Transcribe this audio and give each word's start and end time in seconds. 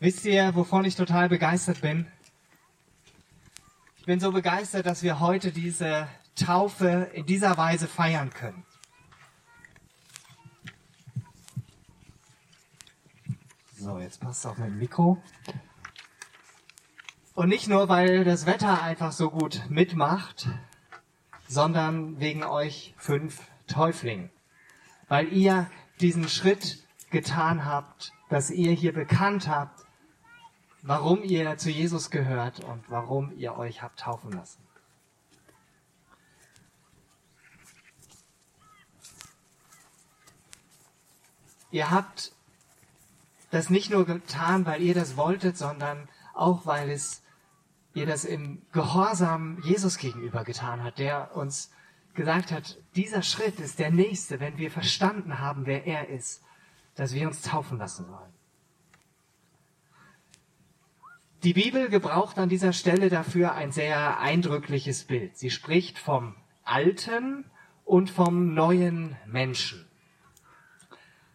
Wisst 0.00 0.24
ihr, 0.26 0.54
wovon 0.54 0.84
ich 0.84 0.94
total 0.94 1.28
begeistert 1.28 1.80
bin? 1.80 2.06
Ich 3.96 4.04
bin 4.04 4.20
so 4.20 4.30
begeistert, 4.30 4.86
dass 4.86 5.02
wir 5.02 5.18
heute 5.18 5.50
diese 5.50 6.06
Taufe 6.36 7.10
in 7.14 7.26
dieser 7.26 7.56
Weise 7.56 7.88
feiern 7.88 8.30
können. 8.30 8.64
So, 13.76 13.98
jetzt 13.98 14.20
passt 14.20 14.46
auch 14.46 14.56
mein 14.56 14.78
Mikro. 14.78 15.20
Und 17.34 17.48
nicht 17.48 17.66
nur, 17.66 17.88
weil 17.88 18.22
das 18.22 18.46
Wetter 18.46 18.80
einfach 18.80 19.10
so 19.10 19.30
gut 19.30 19.64
mitmacht, 19.68 20.48
sondern 21.48 22.20
wegen 22.20 22.44
euch 22.44 22.94
fünf 22.98 23.40
Täuflingen. 23.66 24.30
Weil 25.08 25.32
ihr 25.32 25.68
diesen 26.00 26.28
Schritt 26.28 26.84
getan 27.10 27.64
habt, 27.64 28.12
dass 28.28 28.50
ihr 28.50 28.70
hier 28.70 28.92
bekannt 28.92 29.48
habt, 29.48 29.87
warum 30.88 31.22
ihr 31.22 31.58
zu 31.58 31.68
Jesus 31.68 32.08
gehört 32.10 32.64
und 32.64 32.82
warum 32.88 33.30
ihr 33.36 33.58
euch 33.58 33.82
habt 33.82 34.00
taufen 34.00 34.32
lassen. 34.32 34.62
Ihr 41.70 41.90
habt 41.90 42.32
das 43.50 43.68
nicht 43.68 43.90
nur 43.90 44.06
getan, 44.06 44.64
weil 44.64 44.80
ihr 44.80 44.94
das 44.94 45.18
wolltet, 45.18 45.58
sondern 45.58 46.08
auch, 46.32 46.64
weil 46.64 46.88
es 46.88 47.22
ihr 47.92 48.06
das 48.06 48.24
im 48.24 48.62
Gehorsam 48.72 49.60
Jesus 49.62 49.98
gegenüber 49.98 50.42
getan 50.42 50.82
hat, 50.82 50.98
der 50.98 51.36
uns 51.36 51.70
gesagt 52.14 52.50
hat, 52.50 52.78
dieser 52.96 53.20
Schritt 53.20 53.60
ist 53.60 53.78
der 53.78 53.90
nächste, 53.90 54.40
wenn 54.40 54.56
wir 54.56 54.70
verstanden 54.70 55.38
haben, 55.38 55.66
wer 55.66 55.86
er 55.86 56.08
ist, 56.08 56.42
dass 56.94 57.12
wir 57.12 57.28
uns 57.28 57.42
taufen 57.42 57.76
lassen 57.76 58.06
sollen. 58.06 58.37
Die 61.44 61.52
Bibel 61.52 61.88
gebraucht 61.88 62.36
an 62.38 62.48
dieser 62.48 62.72
Stelle 62.72 63.10
dafür 63.10 63.52
ein 63.54 63.70
sehr 63.70 64.18
eindrückliches 64.18 65.04
Bild. 65.04 65.36
Sie 65.38 65.50
spricht 65.50 65.96
vom 65.96 66.34
alten 66.64 67.44
und 67.84 68.10
vom 68.10 68.54
neuen 68.54 69.16
Menschen. 69.24 69.86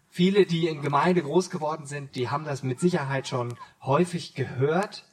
Viele, 0.10 0.46
die 0.46 0.68
in 0.68 0.82
Gemeinde 0.82 1.24
groß 1.24 1.50
geworden 1.50 1.86
sind, 1.86 2.16
die 2.16 2.30
haben 2.30 2.44
das 2.44 2.64
mit 2.64 2.82
Sicherheit 2.82 3.30
schon 3.30 3.58
häufig 3.82 4.36
gehört. 4.36 5.06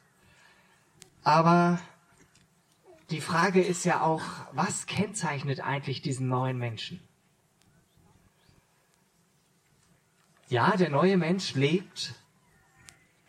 Aber 1.22 1.78
die 3.10 3.20
Frage 3.20 3.62
ist 3.62 3.84
ja 3.84 4.00
auch, 4.00 4.22
was 4.52 4.86
kennzeichnet 4.86 5.60
eigentlich 5.60 6.02
diesen 6.02 6.26
neuen 6.26 6.58
Menschen? 6.58 7.00
Ja, 10.48 10.76
der 10.76 10.90
neue 10.90 11.16
Mensch 11.16 11.54
lebt 11.54 12.16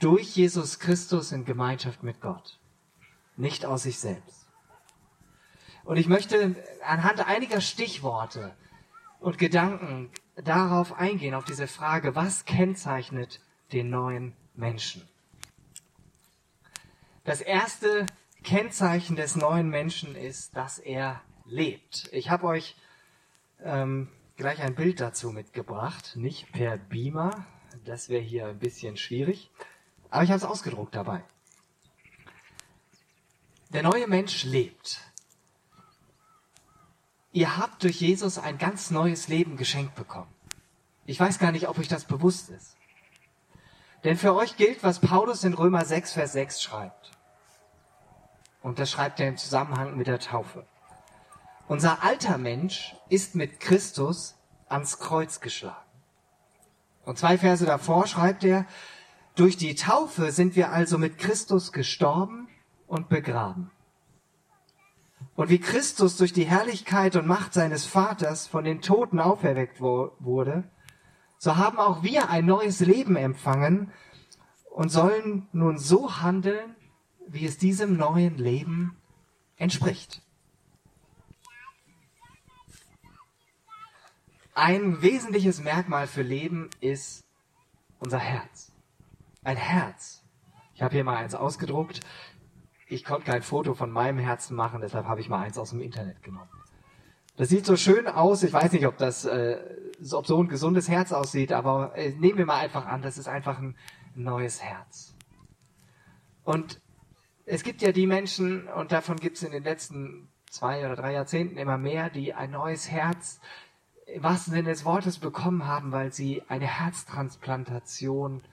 durch 0.01 0.35
Jesus 0.35 0.79
Christus 0.79 1.31
in 1.31 1.45
Gemeinschaft 1.45 2.03
mit 2.03 2.19
Gott, 2.21 2.59
nicht 3.37 3.65
aus 3.65 3.83
sich 3.83 3.99
selbst. 3.99 4.47
Und 5.83 5.97
ich 5.97 6.07
möchte 6.07 6.55
anhand 6.83 7.25
einiger 7.27 7.61
Stichworte 7.61 8.55
und 9.19 9.37
Gedanken 9.37 10.09
darauf 10.35 10.93
eingehen, 10.93 11.35
auf 11.35 11.45
diese 11.45 11.67
Frage, 11.67 12.15
was 12.15 12.45
kennzeichnet 12.45 13.39
den 13.71 13.89
neuen 13.89 14.35
Menschen? 14.55 15.07
Das 17.23 17.41
erste 17.41 18.07
Kennzeichen 18.43 19.15
des 19.15 19.35
neuen 19.35 19.69
Menschen 19.69 20.15
ist, 20.15 20.55
dass 20.55 20.79
er 20.79 21.21
lebt. 21.45 22.09
Ich 22.11 22.31
habe 22.31 22.47
euch 22.47 22.75
ähm, 23.63 24.09
gleich 24.35 24.61
ein 24.61 24.73
Bild 24.73 24.99
dazu 24.99 25.31
mitgebracht, 25.31 26.15
nicht 26.15 26.51
per 26.51 26.77
Beamer, 26.77 27.45
das 27.85 28.09
wäre 28.09 28.21
hier 28.21 28.47
ein 28.47 28.59
bisschen 28.59 28.97
schwierig, 28.97 29.51
aber 30.11 30.23
ich 30.23 30.29
habe 30.29 30.37
es 30.37 30.43
ausgedruckt 30.43 30.93
dabei. 30.93 31.23
Der 33.69 33.81
neue 33.81 34.07
Mensch 34.07 34.43
lebt. 34.43 34.99
Ihr 37.31 37.57
habt 37.57 37.83
durch 37.83 38.01
Jesus 38.01 38.37
ein 38.37 38.57
ganz 38.57 38.91
neues 38.91 39.29
Leben 39.29 39.55
geschenkt 39.55 39.95
bekommen. 39.95 40.31
Ich 41.05 41.19
weiß 41.19 41.39
gar 41.39 41.53
nicht, 41.53 41.69
ob 41.69 41.79
euch 41.79 41.87
das 41.87 42.03
bewusst 42.03 42.49
ist. 42.49 42.75
Denn 44.03 44.17
für 44.17 44.35
euch 44.35 44.57
gilt, 44.57 44.83
was 44.83 44.99
Paulus 44.99 45.43
in 45.45 45.53
Römer 45.53 45.85
6, 45.85 46.13
Vers 46.13 46.33
6 46.33 46.61
schreibt. 46.61 47.11
Und 48.61 48.79
das 48.79 48.91
schreibt 48.91 49.19
er 49.19 49.29
im 49.29 49.37
Zusammenhang 49.37 49.95
mit 49.95 50.07
der 50.07 50.19
Taufe. 50.19 50.65
Unser 51.67 52.03
alter 52.03 52.37
Mensch 52.37 52.95
ist 53.07 53.35
mit 53.35 53.61
Christus 53.61 54.35
ans 54.67 54.99
Kreuz 54.99 55.39
geschlagen. 55.39 55.77
Und 57.05 57.17
zwei 57.17 57.37
Verse 57.37 57.65
davor 57.65 58.07
schreibt 58.07 58.43
er, 58.43 58.65
durch 59.41 59.57
die 59.57 59.73
Taufe 59.73 60.31
sind 60.31 60.55
wir 60.55 60.71
also 60.71 60.99
mit 60.99 61.17
Christus 61.17 61.71
gestorben 61.71 62.47
und 62.85 63.09
begraben. 63.09 63.71
Und 65.35 65.49
wie 65.49 65.57
Christus 65.57 66.15
durch 66.15 66.31
die 66.31 66.43
Herrlichkeit 66.43 67.15
und 67.15 67.25
Macht 67.25 67.55
seines 67.55 67.87
Vaters 67.87 68.45
von 68.45 68.63
den 68.63 68.83
Toten 68.83 69.19
auferweckt 69.19 69.81
wurde, 69.81 70.69
so 71.39 71.57
haben 71.57 71.79
auch 71.79 72.03
wir 72.03 72.29
ein 72.29 72.45
neues 72.45 72.81
Leben 72.81 73.15
empfangen 73.15 73.91
und 74.69 74.89
sollen 74.89 75.47
nun 75.53 75.79
so 75.79 76.21
handeln, 76.21 76.75
wie 77.27 77.47
es 77.47 77.57
diesem 77.57 77.97
neuen 77.97 78.37
Leben 78.37 78.95
entspricht. 79.57 80.21
Ein 84.53 85.01
wesentliches 85.01 85.63
Merkmal 85.63 86.05
für 86.05 86.21
Leben 86.21 86.69
ist 86.79 87.23
unser 87.97 88.19
Herz. 88.19 88.70
Ein 89.43 89.57
Herz. 89.57 90.23
Ich 90.75 90.83
habe 90.83 90.93
hier 90.93 91.03
mal 91.03 91.17
eins 91.17 91.33
ausgedruckt. 91.33 92.01
Ich 92.87 93.03
konnte 93.03 93.25
kein 93.25 93.41
Foto 93.41 93.73
von 93.73 93.89
meinem 93.89 94.19
Herzen 94.19 94.55
machen, 94.55 94.81
deshalb 94.81 95.07
habe 95.07 95.19
ich 95.19 95.29
mal 95.29 95.41
eins 95.41 95.57
aus 95.57 95.71
dem 95.71 95.81
Internet 95.81 96.21
genommen. 96.21 96.49
Das 97.37 97.49
sieht 97.49 97.65
so 97.65 97.75
schön 97.75 98.07
aus. 98.07 98.43
Ich 98.43 98.53
weiß 98.53 98.71
nicht, 98.73 98.85
ob 98.85 98.97
das, 98.97 99.25
äh, 99.25 99.57
ob 100.11 100.27
so 100.27 100.41
ein 100.43 100.47
gesundes 100.47 100.89
Herz 100.89 101.11
aussieht, 101.11 101.53
aber 101.53 101.95
äh, 101.95 102.11
nehmen 102.11 102.37
wir 102.37 102.45
mal 102.45 102.59
einfach 102.59 102.85
an, 102.85 103.01
das 103.01 103.17
ist 103.17 103.27
einfach 103.27 103.57
ein 103.59 103.75
neues 104.13 104.61
Herz. 104.61 105.15
Und 106.43 106.79
es 107.45 107.63
gibt 107.63 107.81
ja 107.81 107.91
die 107.91 108.05
Menschen, 108.05 108.67
und 108.67 108.91
davon 108.91 109.17
gibt 109.17 109.37
es 109.37 109.43
in 109.43 109.51
den 109.51 109.63
letzten 109.63 110.29
zwei 110.51 110.85
oder 110.85 110.95
drei 110.95 111.13
Jahrzehnten 111.13 111.57
immer 111.57 111.79
mehr, 111.79 112.11
die 112.11 112.35
ein 112.35 112.51
neues 112.51 112.91
Herz 112.91 113.39
im 114.05 114.21
wahrsten 114.21 114.53
Sinne 114.53 114.69
des 114.69 114.85
Wortes 114.85 115.17
bekommen 115.17 115.65
haben, 115.65 115.91
weil 115.91 116.13
sie 116.13 116.43
eine 116.47 116.67
Herztransplantation 116.67 118.43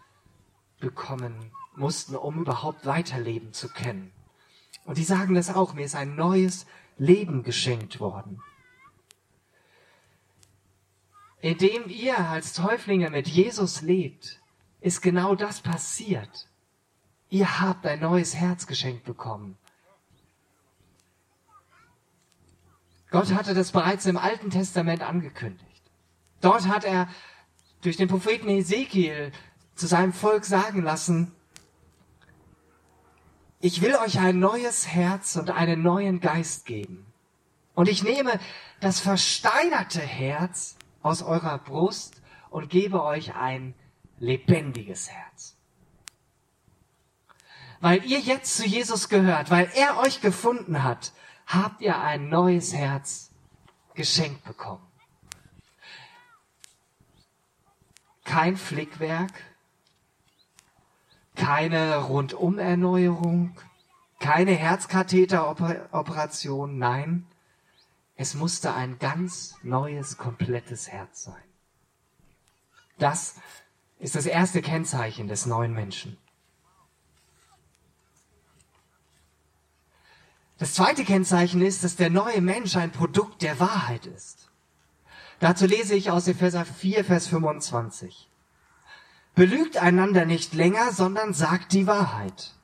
bekommen 0.81 1.53
mussten, 1.75 2.16
um 2.16 2.41
überhaupt 2.41 2.87
weiterleben 2.87 3.53
zu 3.53 3.69
können. 3.69 4.12
Und 4.84 4.99
die 4.99 5.05
sagen 5.05 5.34
das 5.34 5.55
auch, 5.55 5.75
mir 5.75 5.84
ist 5.84 5.94
ein 5.94 6.16
neues 6.16 6.66
Leben 6.97 7.43
geschenkt 7.43 8.00
worden. 8.00 8.43
Indem 11.41 11.88
ihr 11.88 12.19
als 12.19 12.53
Täuflinge 12.53 13.11
mit 13.11 13.28
Jesus 13.28 13.83
lebt, 13.83 14.41
ist 14.81 15.03
genau 15.03 15.34
das 15.34 15.61
passiert. 15.61 16.49
Ihr 17.31 17.61
habt 17.61 17.87
ein 17.87 18.00
neues 18.00 18.34
Herz 18.34 18.67
geschenkt 18.67 19.05
bekommen. 19.05 19.56
Gott 23.11 23.33
hatte 23.33 23.55
das 23.55 23.72
bereits 23.72 24.06
im 24.06 24.17
Alten 24.17 24.50
Testament 24.50 25.03
angekündigt. 25.03 25.83
Dort 26.41 26.67
hat 26.69 26.84
er 26.84 27.09
durch 27.83 27.97
den 27.97 28.09
Propheten 28.09 28.49
Ezekiel 28.49 29.33
zu 29.78 29.87
seinem 29.87 30.12
Volk 30.12 30.44
sagen 30.44 30.83
lassen, 30.83 31.33
ich 33.61 33.83
will 33.83 33.94
euch 33.97 34.19
ein 34.21 34.39
neues 34.39 34.87
Herz 34.87 35.37
und 35.37 35.50
einen 35.50 35.83
neuen 35.83 36.21
Geist 36.21 36.65
geben. 36.66 37.06
Und 37.75 37.88
ich 37.88 38.03
nehme 38.03 38.38
das 38.81 39.00
versteinerte 39.00 40.00
Herz 40.00 40.77
aus 41.03 41.22
eurer 41.22 41.59
Brust 41.59 42.21
und 42.50 42.71
gebe 42.71 43.03
euch 43.03 43.34
ein 43.34 43.75
lebendiges 44.19 45.09
Herz 45.11 45.59
weil 47.81 48.05
ihr 48.05 48.20
jetzt 48.20 48.56
zu 48.56 48.67
Jesus 48.67 49.08
gehört, 49.08 49.50
weil 49.50 49.70
er 49.75 49.99
euch 49.99 50.20
gefunden 50.20 50.82
hat, 50.82 51.12
habt 51.47 51.81
ihr 51.81 51.99
ein 51.99 52.29
neues 52.29 52.75
Herz 52.75 53.31
geschenkt 53.94 54.44
bekommen. 54.44 54.85
Kein 58.25 58.56
Flickwerk, 58.56 59.32
keine 61.38 61.96
Rundumerneuerung, 61.96 63.56
keine 64.19 64.52
Herzkatheteroperation, 64.52 66.76
nein, 66.76 67.26
es 68.17 68.35
musste 68.35 68.75
ein 68.75 68.99
ganz 68.99 69.55
neues, 69.62 70.19
komplettes 70.19 70.88
Herz 70.88 71.23
sein. 71.23 71.43
Das 72.99 73.37
ist 74.00 74.17
das 74.17 74.26
erste 74.26 74.61
Kennzeichen 74.61 75.29
des 75.29 75.46
neuen 75.46 75.73
Menschen. 75.73 76.19
Das 80.58 80.75
zweite 80.75 81.05
Kennzeichen 81.05 81.62
ist, 81.62 81.84
dass 81.84 81.94
der 81.94 82.11
neue 82.11 82.41
Mensch 82.41 82.75
ein 82.76 82.91
Produkt 82.91 83.43
der 83.43 83.61
Wahrheit 83.61 84.06
ist. 84.06 84.50
Dazu 85.38 85.67
lese 85.67 85.94
ich 85.94 86.11
aus 86.11 86.26
Epheser 86.26 86.64
4, 86.64 87.05
Vers 87.05 87.29
25. 87.29 88.28
Belügt 89.38 89.76
einander 89.76 90.25
nicht 90.25 90.52
länger, 90.52 90.90
sondern 90.90 91.32
sagt 91.32 91.73
die 91.73 91.87
Wahrheit. 91.87 92.56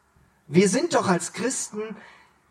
Wir 0.48 0.68
sind 0.68 0.94
doch 0.94 1.06
als 1.06 1.32
Christen 1.32 1.94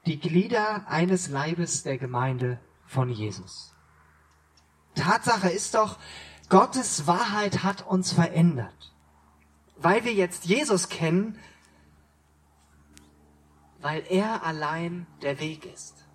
die 0.06 0.18
Glieder 0.18 0.88
eines 0.88 1.28
Leibes 1.28 1.84
der 1.84 1.98
Gemeinde 1.98 2.58
von 2.86 3.10
Jesus. 3.10 3.76
Tatsache 4.96 5.50
ist 5.50 5.76
doch, 5.76 6.00
Gottes 6.48 7.06
Wahrheit 7.06 7.64
hat 7.64 7.86
uns 7.86 8.14
verändert. 8.14 8.94
Weil 9.76 10.06
wir 10.06 10.14
jetzt 10.14 10.46
Jesus 10.46 10.88
kennen, 10.88 11.38
weil 13.82 14.06
er 14.10 14.46
allein 14.46 15.06
der 15.22 15.42
Weg 15.42 15.66
ist. 15.66 16.06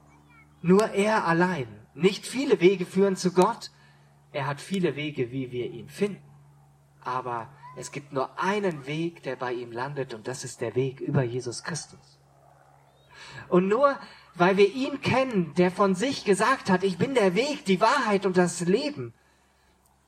Nur 0.63 0.93
er 0.93 1.27
allein. 1.27 1.69
Nicht 1.93 2.27
viele 2.27 2.59
Wege 2.63 2.87
führen 2.87 3.17
zu 3.17 3.33
Gott. 3.33 3.71
Er 4.33 4.47
hat 4.47 4.63
viele 4.63 4.97
Wege, 4.97 5.31
wie 5.31 5.53
wir 5.53 5.71
ihn 5.71 5.91
finden. 5.91 6.23
Aber 7.03 7.51
es 7.79 7.93
gibt 7.93 8.13
nur 8.13 8.39
einen 8.41 8.87
Weg, 8.87 9.23
der 9.23 9.37
bei 9.37 9.53
ihm 9.53 9.71
landet, 9.71 10.13
und 10.13 10.27
das 10.27 10.43
ist 10.43 10.61
der 10.61 10.75
Weg 10.75 11.01
über 11.01 11.23
Jesus 11.23 11.63
Christus. 11.63 12.19
Und 13.49 13.69
nur 13.69 13.97
weil 14.35 14.57
wir 14.57 14.73
ihn 14.73 15.01
kennen, 15.01 15.55
der 15.55 15.71
von 15.71 15.95
sich 15.95 16.25
gesagt 16.25 16.71
hat, 16.71 16.83
ich 16.83 16.99
bin 16.99 17.15
der 17.15 17.35
Weg, 17.35 17.65
die 17.65 17.81
Wahrheit 17.81 18.27
und 18.27 18.37
das 18.37 18.61
Leben, 18.61 19.15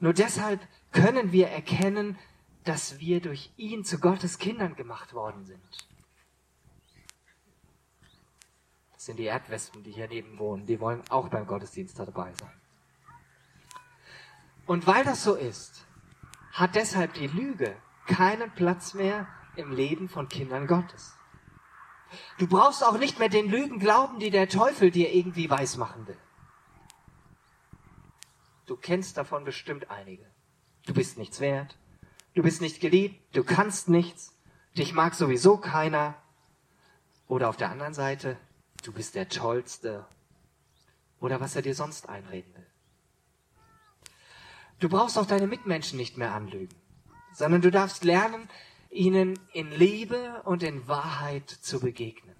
nur 0.01 0.13
deshalb 0.13 0.61
können 0.93 1.31
wir 1.31 1.49
erkennen, 1.49 2.19
dass 2.65 2.99
wir 2.99 3.21
durch 3.21 3.53
ihn 3.57 3.85
zu 3.85 3.99
Gottes 3.99 4.39
Kindern 4.39 4.75
gemacht 4.75 5.15
worden 5.15 5.45
sind. 5.45 5.63
Das 8.93 9.07
sind 9.07 9.19
die 9.19 9.25
Erdwespen, 9.25 9.83
die 9.83 9.93
hier 9.93 10.09
neben 10.09 10.39
wohnen. 10.39 10.67
Die 10.67 10.81
wollen 10.81 11.03
auch 11.09 11.29
beim 11.29 11.47
Gottesdienst 11.47 11.99
dabei 11.99 12.33
sein. 12.35 12.53
Und 14.67 14.87
weil 14.87 15.05
das 15.05 15.25
so 15.25 15.37
ist, 15.37 15.87
hat 16.61 16.75
deshalb 16.75 17.15
die 17.15 17.27
Lüge 17.27 17.75
keinen 18.07 18.51
Platz 18.51 18.93
mehr 18.93 19.27
im 19.57 19.73
Leben 19.73 20.09
von 20.09 20.29
Kindern 20.29 20.67
Gottes. 20.67 21.17
Du 22.39 22.47
brauchst 22.47 22.85
auch 22.85 22.99
nicht 22.99 23.19
mehr 23.19 23.31
den 23.31 23.49
Lügen 23.49 23.79
glauben, 23.79 24.19
die 24.19 24.31
der 24.31 24.49
Teufel 24.49 24.91
dir 24.91 25.13
irgendwie 25.15 25.49
weismachen 25.49 26.07
will. 26.07 26.19
Du 28.67 28.77
kennst 28.77 29.17
davon 29.17 29.45
bestimmt 29.45 29.91
einige. 29.91 30.27
Du 30.87 30.93
bist 30.93 31.19
nichts 31.19 31.41
wert. 31.41 31.79
Du 32.35 32.43
bist 32.43 32.61
nicht 32.61 32.81
geliebt. 32.81 33.35
Du 33.35 33.43
kannst 33.43 33.89
nichts. 33.89 34.39
Dich 34.77 34.93
mag 34.93 35.15
sowieso 35.15 35.57
keiner. 35.57 36.15
Oder 37.27 37.49
auf 37.49 37.57
der 37.57 37.71
anderen 37.71 37.95
Seite, 37.95 38.37
du 38.85 38.93
bist 38.93 39.15
der 39.15 39.29
Tollste. 39.29 40.07
Oder 41.21 41.41
was 41.41 41.57
er 41.57 41.63
dir 41.63 41.75
sonst 41.75 42.09
einreden 42.09 42.55
will. 42.55 42.70
Du 44.81 44.89
brauchst 44.89 45.19
auch 45.19 45.27
deine 45.27 45.47
Mitmenschen 45.47 45.99
nicht 45.99 46.17
mehr 46.17 46.33
anlügen, 46.33 46.75
sondern 47.35 47.61
du 47.61 47.71
darfst 47.71 48.03
lernen, 48.03 48.49
ihnen 48.89 49.39
in 49.53 49.71
Liebe 49.71 50.43
und 50.45 50.63
in 50.63 50.89
Wahrheit 50.89 51.49
zu 51.49 51.81
begegnen. 51.81 52.35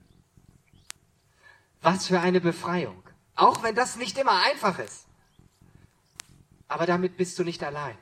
Was 1.83 2.09
für 2.09 2.21
eine 2.21 2.41
Befreiung. 2.41 3.03
Auch 3.35 3.63
wenn 3.63 3.75
das 3.75 3.97
nicht 3.97 4.19
immer 4.19 4.43
einfach 4.43 4.79
ist. 4.79 5.07
Aber 6.67 6.87
damit 6.87 7.17
bist 7.17 7.39
du 7.39 7.45
nicht 7.45 7.63
allein. 7.63 7.97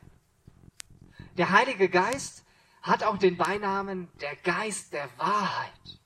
Der 1.36 1.50
Heilige 1.50 1.88
Geist 1.88 2.44
hat 2.82 3.02
auch 3.02 3.18
den 3.18 3.36
Beinamen 3.36 4.08
der 4.20 4.36
Geist 4.36 4.92
der 4.92 5.08
Wahrheit. 5.18 6.00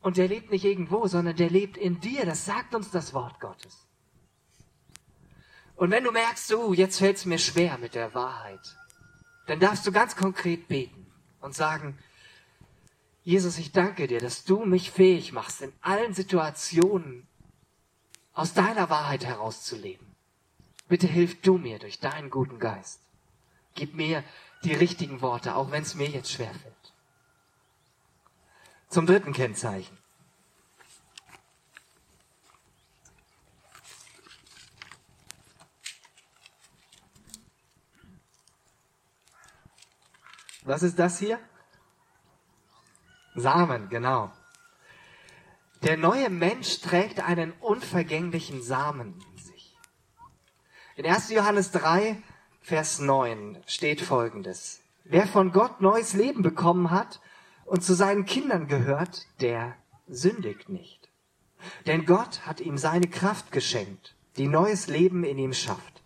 Und 0.00 0.16
der 0.16 0.28
lebt 0.28 0.50
nicht 0.50 0.64
irgendwo, 0.64 1.06
sondern 1.06 1.36
der 1.36 1.48
lebt 1.48 1.76
in 1.76 2.00
dir. 2.00 2.26
Das 2.26 2.44
sagt 2.44 2.74
uns 2.74 2.90
das 2.90 3.14
Wort 3.14 3.40
Gottes. 3.40 3.86
Und 5.76 5.90
wenn 5.90 6.04
du 6.04 6.12
merkst, 6.12 6.46
so, 6.46 6.72
jetzt 6.72 6.98
fällt 6.98 7.16
es 7.16 7.24
mir 7.24 7.38
schwer 7.38 7.78
mit 7.78 7.94
der 7.94 8.14
Wahrheit, 8.14 8.76
dann 9.46 9.60
darfst 9.60 9.86
du 9.86 9.92
ganz 9.92 10.16
konkret 10.16 10.68
beten 10.68 11.06
und 11.40 11.54
sagen, 11.54 11.98
Jesus, 13.24 13.58
ich 13.58 13.72
danke 13.72 14.06
dir, 14.06 14.20
dass 14.20 14.44
du 14.44 14.64
mich 14.64 14.90
fähig 14.90 15.32
machst, 15.32 15.62
in 15.62 15.72
allen 15.80 16.14
Situationen 16.14 17.26
aus 18.34 18.54
deiner 18.54 18.90
Wahrheit 18.90 19.24
herauszuleben. 19.24 20.06
Bitte 20.88 21.06
hilf 21.06 21.40
du 21.40 21.58
mir 21.58 21.78
durch 21.78 22.00
deinen 22.00 22.30
guten 22.30 22.58
Geist. 22.58 23.00
Gib 23.74 23.94
mir 23.94 24.24
die 24.64 24.74
richtigen 24.74 25.20
Worte, 25.20 25.54
auch 25.54 25.70
wenn 25.70 25.82
es 25.82 25.94
mir 25.94 26.08
jetzt 26.08 26.30
schwerfällt. 26.32 26.74
Zum 28.88 29.06
dritten 29.06 29.32
Kennzeichen. 29.32 29.96
Was 40.64 40.82
ist 40.82 40.98
das 40.98 41.18
hier? 41.18 41.38
Samen, 43.34 43.88
genau. 43.88 44.30
Der 45.82 45.96
neue 45.96 46.30
Mensch 46.30 46.80
trägt 46.80 47.20
einen 47.20 47.52
unvergänglichen 47.52 48.62
Samen 48.62 49.20
in 49.32 49.42
sich. 49.42 49.76
In 50.96 51.06
1. 51.06 51.30
Johannes 51.30 51.72
3, 51.72 52.22
Vers 52.60 53.00
9 53.00 53.60
steht 53.66 54.00
folgendes. 54.00 54.82
Wer 55.04 55.26
von 55.26 55.50
Gott 55.50 55.80
neues 55.80 56.12
Leben 56.12 56.42
bekommen 56.42 56.92
hat 56.92 57.20
und 57.64 57.82
zu 57.82 57.94
seinen 57.94 58.24
Kindern 58.24 58.68
gehört, 58.68 59.26
der 59.40 59.76
sündigt 60.06 60.68
nicht. 60.68 61.08
Denn 61.86 62.06
Gott 62.06 62.46
hat 62.46 62.60
ihm 62.60 62.78
seine 62.78 63.08
Kraft 63.08 63.50
geschenkt, 63.50 64.14
die 64.36 64.46
neues 64.46 64.86
Leben 64.86 65.24
in 65.24 65.38
ihm 65.38 65.52
schafft. 65.52 66.02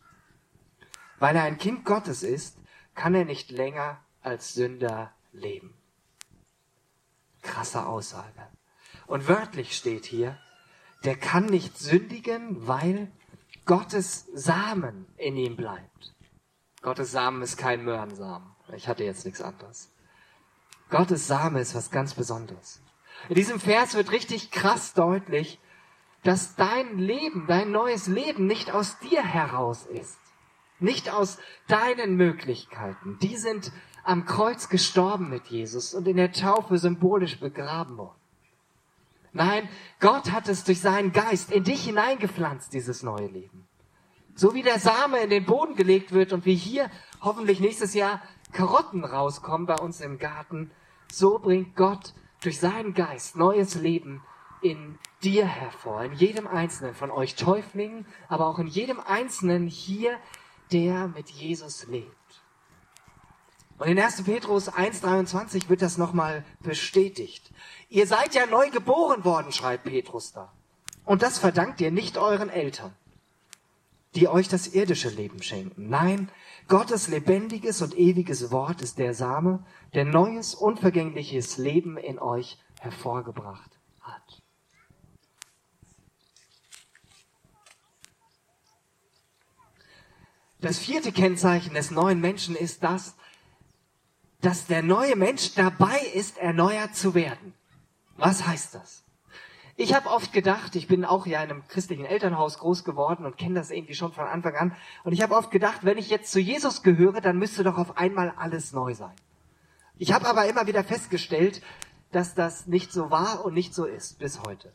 Weil 1.19 1.37
er 1.37 1.43
ein 1.43 1.59
Kind 1.59 1.85
Gottes 1.85 2.23
ist, 2.23 2.57
kann 2.95 3.15
er 3.15 3.27
nicht 3.27 3.51
länger 3.51 4.01
als 4.27 4.55
Sünder 4.55 5.13
leben. 5.33 5.75
Krasse 7.43 7.87
Aussage. 7.87 8.49
Und 9.07 9.29
wörtlich 9.29 9.77
steht 9.77 10.05
hier, 10.05 10.37
der 11.05 11.17
kann 11.17 11.47
nicht 11.47 11.79
sündigen, 11.79 12.67
weil 12.67 13.13
Gottes 13.65 14.27
Samen 14.35 15.07
in 15.17 15.37
ihm 15.37 15.57
bleibt. 15.57 16.15
Gottes 16.83 17.13
Samen 17.13 17.43
ist 17.43 17.57
kein 17.57 17.85
Möhrensamen. 17.85 18.51
Ich 18.75 18.89
hatte 18.89 19.05
jetzt 19.05 19.25
nichts 19.25 19.41
anderes. 19.41 19.93
Gottes 20.91 21.27
Same 21.27 21.61
ist 21.61 21.75
was 21.75 21.91
ganz 21.91 22.15
Besonderes. 22.15 22.83
In 23.29 23.37
diesem 23.37 23.61
Vers 23.61 23.95
wird 23.95 24.11
richtig 24.11 24.51
krass 24.51 24.95
deutlich, 24.95 25.61
dass 26.25 26.57
dein 26.57 26.99
Leben, 26.99 27.47
dein 27.47 27.71
neues 27.71 28.09
Leben 28.09 28.47
nicht 28.47 28.73
aus 28.73 28.99
dir 28.99 29.23
heraus 29.23 29.87
ist. 29.87 30.19
Nicht 30.79 31.11
aus 31.11 31.39
deinen 31.69 32.17
Möglichkeiten. 32.17 33.19
Die 33.21 33.37
sind 33.37 33.73
am 34.07 34.25
Kreuz 34.25 34.69
gestorben 34.69 35.29
mit 35.29 35.47
Jesus 35.49 35.95
und 35.95 36.07
in 36.07 36.17
der 36.17 36.33
Taufe 36.33 36.79
symbolisch 36.79 37.41
begraben 37.41 37.97
worden. 37.99 38.15
Nein, 39.33 39.69
Gott 40.01 40.31
hat 40.31 40.49
es 40.49 40.65
durch 40.65 40.81
seinen 40.81 41.13
Geist 41.13 41.51
in 41.51 41.65
dich 41.65 41.85
hineingepflanzt, 41.85 42.73
dieses 42.73 43.03
neue 43.03 43.27
Leben. 43.27 43.67
So 44.35 44.55
wie 44.55 44.63
der 44.63 44.79
Same 44.79 45.19
in 45.21 45.31
den 45.31 45.45
Boden 45.45 45.75
gelegt 45.75 46.13
wird 46.13 46.33
und 46.33 46.47
wie 46.47 46.55
hier 46.55 46.91
hoffentlich 47.21 47.61
nächstes 47.61 47.95
Jahr 47.95 48.23
Karotten 48.53 49.05
rauskommen 49.05 49.67
bei 49.67 49.77
uns 49.77 50.01
im 50.01 50.19
Garten, 50.19 50.71
so 51.13 51.39
bringt 51.39 51.77
Gott 51.77 52.15
durch 52.43 52.61
seinen 52.61 52.95
Geist 52.95 53.37
neues 53.37 53.75
Leben 53.75 54.23
in 54.63 54.99
dir 55.23 55.47
hervor, 55.47 56.03
in 56.03 56.13
jedem 56.13 56.47
Einzelnen 56.47 56.95
von 56.95 57.11
euch 57.11 57.35
Täuflingen, 57.35 58.07
aber 58.29 58.47
auch 58.47 58.59
in 58.59 58.67
jedem 58.67 59.01
Einzelnen 59.01 59.67
hier, 59.67 60.19
der 60.73 61.09
mit 61.09 61.29
Jesus 61.29 61.87
lebt. 61.87 62.15
Und 63.79 63.89
in 63.89 63.99
1. 63.99 64.23
Petrus 64.23 64.71
1.23 64.71 65.69
wird 65.69 65.83
das 65.83 65.99
nochmal 65.99 66.45
bestätigt. 66.61 67.51
Ihr 67.89 68.07
seid 68.07 68.35
ja 68.35 68.47
neu 68.47 68.71
geboren 68.71 69.25
worden, 69.25 69.53
schreibt 69.53 69.85
Petrus 69.85 70.33
da. 70.33 70.53
Und 71.05 71.23
das 71.23 71.39
verdankt 71.39 71.81
ihr 71.81 71.91
nicht 71.91 72.17
euren 72.17 72.49
Eltern, 72.49 72.93
die 74.15 74.29
euch 74.29 74.49
das 74.49 74.69
irdische 74.69 75.11
Leben 75.11 75.43
schenken. 75.43 75.89
Nein, 75.89 76.31
Gottes 76.69 77.09
lebendiges 77.09 77.83
und 77.83 77.97
ewiges 77.97 78.51
Wort 78.51 78.81
ist 78.81 78.99
der 78.99 79.15
Same, 79.15 79.65
der 79.95 80.05
neues, 80.05 80.55
unvergängliches 80.55 81.59
Leben 81.59 81.97
in 81.97 82.19
euch 82.19 82.59
hervorgebracht 82.81 83.79
hat. 84.01 84.43
Das 90.61 90.79
vierte 90.79 91.13
Kennzeichen 91.13 91.75
des 91.75 91.91
neuen 91.91 92.21
Menschen 92.21 92.57
ist 92.57 92.83
das, 92.83 93.15
dass 94.41 94.67
der 94.67 94.83
neue 94.83 95.17
Mensch 95.17 95.55
dabei 95.55 95.99
ist, 96.15 96.39
erneuert 96.39 96.95
zu 96.95 97.15
werden. 97.15 97.55
Was 98.17 98.47
heißt 98.47 98.75
das? 98.75 99.03
Ich 99.79 99.95
habe 99.95 100.09
oft 100.09 100.33
gedacht, 100.33 100.75
ich 100.75 100.89
bin 100.89 101.05
auch 101.05 101.27
ja 101.27 101.43
in 101.43 101.51
einem 101.51 101.69
christlichen 101.69 102.07
Elternhaus 102.07 102.59
groß 102.59 102.85
geworden 102.85 103.27
und 103.27 103.37
kenne 103.37 103.57
das 103.57 103.71
irgendwie 103.71 103.95
schon 103.95 104.13
von 104.13 104.27
Anfang 104.27 104.55
an. 104.57 104.77
Und 105.05 105.13
ich 105.13 105.21
habe 105.21 105.35
oft 105.35 105.51
gedacht, 105.51 105.81
wenn 105.83 105.99
ich 105.99 106.09
jetzt 106.09 106.33
zu 106.33 106.41
Jesus 106.41 106.83
gehöre, 106.83 107.21
dann 107.21 107.39
müsste 107.39 107.63
doch 107.63 107.77
auf 107.77 107.99
einmal 107.99 108.33
alles 108.39 108.73
neu 108.73 108.95
sein. 108.95 109.15
Ich 109.99 110.13
habe 110.13 110.27
aber 110.27 110.47
immer 110.47 110.67
wieder 110.67 110.83
festgestellt, 110.83 111.63
dass 112.11 112.35
das 112.35 112.67
nicht 112.67 112.93
so 112.93 113.11
war 113.11 113.45
und 113.45 113.53
nicht 113.53 113.75
so 113.75 113.85
ist 113.85 114.19
bis 114.19 114.41
heute. 114.41 114.73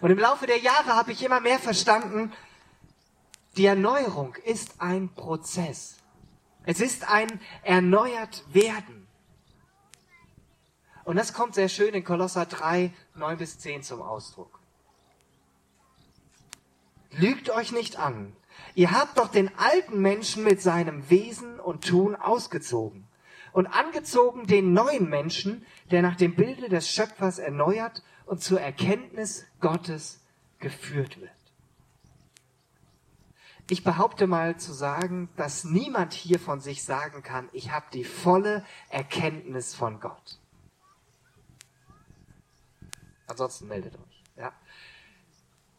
Und 0.00 0.10
im 0.10 0.18
Laufe 0.18 0.46
der 0.46 0.58
Jahre 0.58 0.96
habe 0.96 1.12
ich 1.12 1.22
immer 1.22 1.40
mehr 1.40 1.58
verstanden, 1.58 2.32
Die 3.56 3.64
Erneuerung 3.64 4.34
ist 4.44 4.82
ein 4.82 5.08
Prozess. 5.08 5.96
Es 6.66 6.80
ist 6.80 7.08
ein 7.08 7.40
erneuert 7.62 8.44
werden. 8.52 9.06
Und 11.04 11.16
das 11.16 11.32
kommt 11.32 11.54
sehr 11.54 11.68
schön 11.68 11.94
in 11.94 12.02
Kolosser 12.02 12.44
3, 12.44 12.92
9 13.14 13.38
bis 13.38 13.60
10 13.60 13.84
zum 13.84 14.02
Ausdruck. 14.02 14.58
Lügt 17.12 17.48
euch 17.50 17.70
nicht 17.70 17.98
an. 17.98 18.34
Ihr 18.74 18.90
habt 18.90 19.16
doch 19.16 19.28
den 19.28 19.56
alten 19.56 20.02
Menschen 20.02 20.42
mit 20.42 20.60
seinem 20.60 21.08
Wesen 21.08 21.60
und 21.60 21.86
Tun 21.86 22.16
ausgezogen 22.16 23.06
und 23.52 23.68
angezogen 23.68 24.48
den 24.48 24.72
neuen 24.72 25.08
Menschen, 25.08 25.64
der 25.92 26.02
nach 26.02 26.16
dem 26.16 26.34
Bilde 26.34 26.68
des 26.68 26.90
Schöpfers 26.90 27.38
erneuert 27.38 28.02
und 28.26 28.42
zur 28.42 28.60
Erkenntnis 28.60 29.46
Gottes 29.60 30.20
geführt 30.58 31.20
wird. 31.20 31.35
Ich 33.68 33.82
behaupte 33.82 34.26
mal 34.26 34.56
zu 34.58 34.72
sagen, 34.72 35.28
dass 35.36 35.64
niemand 35.64 36.12
hier 36.12 36.38
von 36.38 36.60
sich 36.60 36.84
sagen 36.84 37.22
kann, 37.22 37.48
ich 37.52 37.72
habe 37.72 37.86
die 37.92 38.04
volle 38.04 38.64
Erkenntnis 38.90 39.74
von 39.74 39.98
Gott. 39.98 40.40
Ansonsten 43.26 43.66
meldet 43.66 43.94
euch. 43.96 44.22
Ja. 44.36 44.52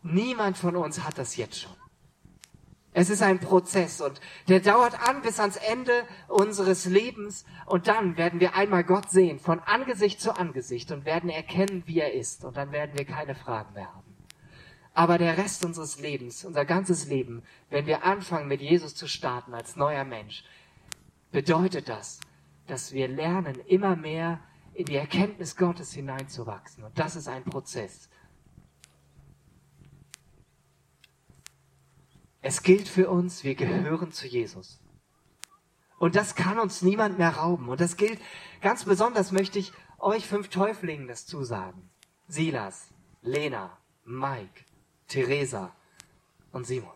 Niemand 0.04 0.58
von 0.58 0.76
uns 0.76 1.04
hat 1.04 1.18
das 1.18 1.38
jetzt 1.38 1.62
schon. 1.62 1.76
Es 2.92 3.10
ist 3.10 3.22
ein 3.22 3.40
Prozess 3.40 4.02
und 4.02 4.20
der 4.48 4.60
dauert 4.60 5.08
an 5.08 5.22
bis 5.22 5.40
ans 5.40 5.56
Ende 5.56 6.04
unseres 6.28 6.86
Lebens 6.86 7.46
und 7.68 7.88
dann 7.88 8.18
werden 8.18 8.40
wir 8.40 8.56
einmal 8.56 8.84
Gott 8.84 9.12
sehen, 9.12 9.40
von 9.40 9.60
Angesicht 9.60 10.20
zu 10.20 10.36
Angesicht 10.36 10.92
und 10.92 11.06
werden 11.06 11.30
erkennen, 11.30 11.84
wie 11.86 12.00
er 12.00 12.14
ist 12.14 12.44
und 12.44 12.58
dann 12.58 12.72
werden 12.72 12.98
wir 12.98 13.06
keine 13.06 13.36
Fragen 13.36 13.74
mehr 13.74 13.94
haben. 13.94 14.07
Aber 14.98 15.20
der 15.20 15.38
Rest 15.38 15.64
unseres 15.64 16.00
Lebens, 16.00 16.44
unser 16.44 16.66
ganzes 16.66 17.06
Leben, 17.06 17.44
wenn 17.70 17.86
wir 17.86 18.04
anfangen 18.04 18.48
mit 18.48 18.62
Jesus 18.62 18.96
zu 18.96 19.08
starten 19.08 19.54
als 19.54 19.76
neuer 19.76 20.04
Mensch, 20.04 20.44
bedeutet 21.32 21.88
das, 21.88 22.20
dass 22.66 22.94
wir 22.94 23.08
lernen, 23.08 23.60
immer 23.68 23.96
mehr 23.96 24.40
in 24.74 24.88
die 24.88 24.96
Erkenntnis 24.96 25.56
Gottes 25.56 25.94
hineinzuwachsen. 25.94 26.84
Und 26.84 26.98
das 26.98 27.16
ist 27.16 27.28
ein 27.28 27.44
Prozess. 27.44 28.10
Es 32.42 32.64
gilt 32.64 32.88
für 32.88 33.08
uns, 33.12 33.44
wir 33.44 33.54
gehören 33.54 34.12
zu 34.12 34.26
Jesus. 34.26 34.82
Und 36.00 36.16
das 36.16 36.34
kann 36.34 36.58
uns 36.58 36.82
niemand 36.82 37.20
mehr 37.20 37.36
rauben. 37.36 37.70
Und 37.70 37.82
das 37.82 37.98
gilt 37.98 38.20
ganz 38.62 38.86
besonders, 38.86 39.32
möchte 39.32 39.60
ich 39.60 39.74
euch 40.00 40.26
fünf 40.26 40.48
Täuflingen 40.48 41.08
das 41.08 41.28
zusagen. 41.28 41.88
Silas, 42.28 42.90
Lena, 43.22 43.78
Mike, 44.04 44.66
Theresa 45.08 45.76
und 46.52 46.66
Simon. 46.66 46.94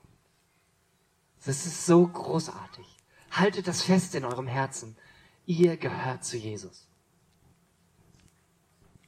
Das 1.45 1.65
ist 1.65 1.85
so 1.85 2.05
großartig. 2.07 2.85
Haltet 3.31 3.67
das 3.67 3.83
fest 3.83 4.13
in 4.15 4.25
eurem 4.25 4.47
Herzen. 4.47 4.95
Ihr 5.45 5.77
gehört 5.77 6.23
zu 6.23 6.37
Jesus. 6.37 6.87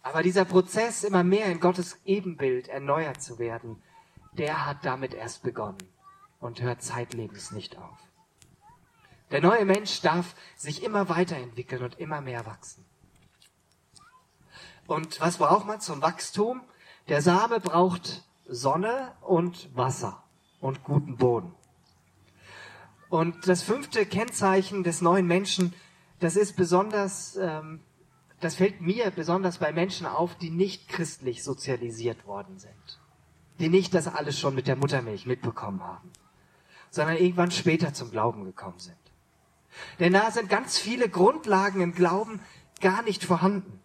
Aber 0.02 0.24
dieser 0.24 0.46
Prozess, 0.46 1.04
immer 1.04 1.24
mehr 1.24 1.46
in 1.46 1.60
Gottes 1.60 1.98
Ebenbild 2.06 2.68
erneuert 2.68 3.22
zu 3.22 3.40
werden, 3.40 3.82
der 4.34 4.66
hat 4.66 4.84
damit 4.84 5.14
erst 5.14 5.44
begonnen 5.44 5.78
und 6.40 6.62
hört 6.62 6.82
zeitlebens 6.82 7.52
nicht 7.52 7.78
auf. 7.78 7.98
Der 9.32 9.42
neue 9.42 9.66
Mensch 9.66 10.02
darf 10.02 10.36
sich 10.56 10.84
immer 10.84 11.10
weiterentwickeln 11.10 11.84
und 11.84 12.00
immer 12.00 12.22
mehr 12.22 12.46
wachsen. 12.46 12.86
Und 14.88 15.22
was 15.22 15.38
braucht 15.38 15.66
man 15.66 15.80
zum 15.80 16.02
Wachstum? 16.02 16.62
Der 17.08 17.22
Same 17.22 17.60
braucht 17.60 18.24
Sonne 18.48 19.12
und 19.22 19.70
Wasser 19.76 20.24
und 20.60 20.84
guten 20.84 21.18
Boden. 21.18 21.54
Und 23.10 23.48
das 23.48 23.62
fünfte 23.62 24.06
Kennzeichen 24.06 24.84
des 24.84 25.02
neuen 25.02 25.28
Menschen, 25.28 25.74
das 26.20 26.36
ist 26.36 26.56
besonders, 26.56 27.36
ähm, 27.36 27.82
das 28.40 28.56
fällt 28.56 28.82
mir 28.82 29.12
besonders 29.12 29.60
bei 29.60 29.72
Menschen 29.72 30.08
auf, 30.08 30.36
die 30.36 30.50
nicht 30.50 30.90
christlich 30.90 31.44
sozialisiert 31.44 32.26
worden 32.26 32.58
sind, 32.58 33.00
die 33.60 33.70
nicht 33.70 33.94
das 33.94 34.08
alles 34.08 34.40
schon 34.40 34.56
mit 34.56 34.68
der 34.68 34.76
Muttermilch 34.76 35.26
mitbekommen 35.26 35.84
haben, 35.84 36.12
sondern 36.90 37.18
irgendwann 37.18 37.52
später 37.52 37.94
zum 37.94 38.10
Glauben 38.10 38.46
gekommen 38.46 38.80
sind. 38.80 38.98
Denn 40.00 40.14
da 40.14 40.32
sind 40.32 40.50
ganz 40.50 40.78
viele 40.78 41.08
Grundlagen 41.10 41.82
im 41.82 41.94
Glauben 41.94 42.40
gar 42.82 43.04
nicht 43.04 43.24
vorhanden. 43.24 43.80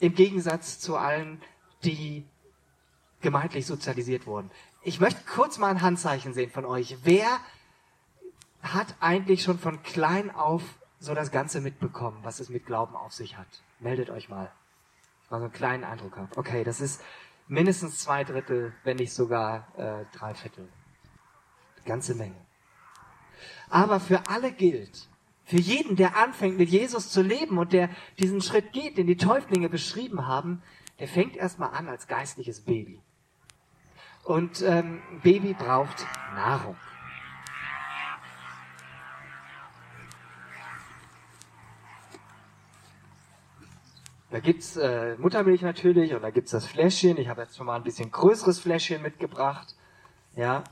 Im 0.00 0.14
Gegensatz 0.14 0.78
zu 0.80 0.96
allen, 0.96 1.40
die 1.84 2.24
gemeindlich 3.24 3.66
sozialisiert 3.66 4.26
wurden. 4.26 4.52
Ich 4.82 5.00
möchte 5.00 5.20
kurz 5.24 5.58
mal 5.58 5.70
ein 5.70 5.82
Handzeichen 5.82 6.32
sehen 6.34 6.50
von 6.50 6.64
euch. 6.64 6.98
Wer 7.02 7.40
hat 8.62 8.94
eigentlich 9.00 9.42
schon 9.42 9.58
von 9.58 9.82
klein 9.82 10.30
auf 10.30 10.62
so 11.00 11.14
das 11.14 11.32
Ganze 11.32 11.60
mitbekommen, 11.60 12.18
was 12.22 12.38
es 12.38 12.48
mit 12.48 12.66
Glauben 12.66 12.94
auf 12.94 13.12
sich 13.12 13.36
hat? 13.36 13.48
Meldet 13.80 14.10
euch 14.10 14.28
mal. 14.28 14.52
Ich 15.24 15.30
mal 15.30 15.38
so 15.38 15.44
einen 15.44 15.52
kleinen 15.52 15.84
Eindruck 15.84 16.16
habe. 16.16 16.36
Okay, 16.36 16.64
das 16.64 16.80
ist 16.80 17.02
mindestens 17.48 17.98
zwei 17.98 18.24
Drittel, 18.24 18.72
wenn 18.84 18.98
nicht 18.98 19.12
sogar 19.12 19.66
äh, 19.76 20.04
drei 20.16 20.34
Viertel. 20.34 20.68
Ganze 21.84 22.14
Menge. 22.14 22.36
Aber 23.68 24.00
für 24.00 24.28
alle 24.28 24.52
gilt, 24.52 25.08
für 25.44 25.58
jeden, 25.58 25.96
der 25.96 26.16
anfängt 26.16 26.58
mit 26.58 26.68
Jesus 26.68 27.10
zu 27.10 27.22
leben 27.22 27.58
und 27.58 27.72
der 27.72 27.90
diesen 28.18 28.40
Schritt 28.40 28.72
geht, 28.72 28.96
den 28.98 29.06
die 29.06 29.16
Täuflinge 29.16 29.68
beschrieben 29.68 30.26
haben, 30.26 30.62
der 30.98 31.08
fängt 31.08 31.36
erstmal 31.36 31.70
an 31.70 31.88
als 31.88 32.06
geistliches 32.06 32.60
Baby. 32.60 33.00
Und 34.24 34.62
ähm, 34.62 35.02
Baby 35.22 35.52
braucht 35.52 36.06
Nahrung. 36.34 36.76
Da 44.30 44.40
gibt's 44.40 44.76
äh, 44.76 45.14
Muttermilch 45.18 45.62
natürlich 45.62 46.12
und 46.12 46.22
da 46.22 46.30
gibt's 46.30 46.50
das 46.50 46.66
Fläschchen. 46.66 47.18
Ich 47.18 47.28
habe 47.28 47.42
jetzt 47.42 47.56
schon 47.56 47.66
mal 47.66 47.76
ein 47.76 47.84
bisschen 47.84 48.10
größeres 48.10 48.58
Fläschchen 48.58 49.00
mitgebracht, 49.00 49.76
ja, 50.34 50.64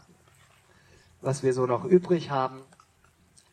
was 1.21 1.45
wir 1.45 1.53
so 1.53 1.67
noch 1.67 1.85
übrig 1.85 2.31
haben. 2.31 2.63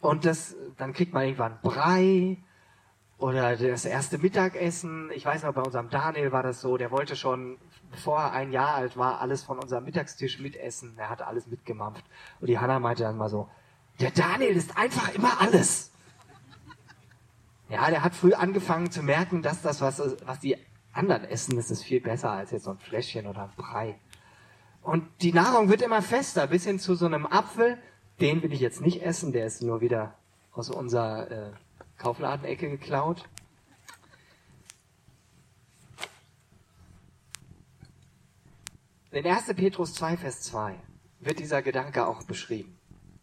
Und 0.01 0.25
das, 0.25 0.55
dann 0.77 0.93
kriegt 0.93 1.13
man 1.13 1.25
irgendwann 1.25 1.59
Brei 1.61 2.37
oder 3.19 3.55
das 3.55 3.85
erste 3.85 4.17
Mittagessen. 4.17 5.11
Ich 5.13 5.25
weiß 5.25 5.43
noch, 5.43 5.53
bei 5.53 5.61
unserem 5.61 5.89
Daniel 5.89 6.31
war 6.31 6.41
das 6.41 6.61
so, 6.61 6.77
der 6.77 6.89
wollte 6.89 7.15
schon, 7.15 7.59
bevor 7.91 8.19
er 8.19 8.31
ein 8.31 8.51
Jahr 8.51 8.75
alt 8.75 8.97
war, 8.97 9.21
alles 9.21 9.43
von 9.43 9.59
unserem 9.59 9.83
Mittagstisch 9.85 10.39
mitessen. 10.39 10.97
Er 10.97 11.09
hatte 11.09 11.27
alles 11.27 11.47
mitgemampft. 11.47 12.05
Und 12.39 12.47
die 12.47 12.59
Hanna 12.59 12.79
meinte 12.79 13.03
dann 13.03 13.17
mal 13.17 13.29
so, 13.29 13.49
der 13.99 14.11
Daniel 14.11 14.55
ist 14.55 14.77
einfach 14.77 15.13
immer 15.13 15.41
alles. 15.41 15.91
Ja, 17.69 17.89
der 17.89 18.03
hat 18.03 18.15
früh 18.15 18.33
angefangen 18.33 18.89
zu 18.89 19.03
merken, 19.03 19.41
dass 19.41 19.61
das, 19.61 19.81
was, 19.81 20.01
was 20.25 20.39
die 20.39 20.57
anderen 20.91 21.23
essen, 21.23 21.55
das 21.55 21.69
ist 21.69 21.83
viel 21.83 22.01
besser 22.01 22.31
als 22.31 22.51
jetzt 22.51 22.63
so 22.63 22.71
ein 22.71 22.79
Fläschchen 22.79 23.27
oder 23.27 23.43
ein 23.43 23.51
Brei. 23.55 23.99
Und 24.81 25.05
die 25.21 25.33
Nahrung 25.33 25.69
wird 25.69 25.81
immer 25.81 26.01
fester, 26.01 26.47
bis 26.47 26.65
hin 26.65 26.79
zu 26.79 26.95
so 26.95 27.05
einem 27.05 27.27
Apfel. 27.27 27.77
Den 28.21 28.41
will 28.41 28.51
ich 28.53 28.59
jetzt 28.59 28.81
nicht 28.81 29.03
essen, 29.03 29.33
der 29.33 29.45
ist 29.45 29.61
nur 29.61 29.81
wieder 29.81 30.15
aus 30.53 30.69
unserer 30.69 31.29
äh, 31.29 31.51
Kaufladenecke 31.97 32.69
geklaut. 32.69 33.29
In 39.11 39.25
1. 39.25 39.55
Petrus 39.55 39.95
2, 39.95 40.17
Vers 40.17 40.41
2 40.41 40.75
wird 41.19 41.39
dieser 41.39 41.63
Gedanke 41.63 42.05
auch 42.05 42.21
beschrieben. 42.21 42.77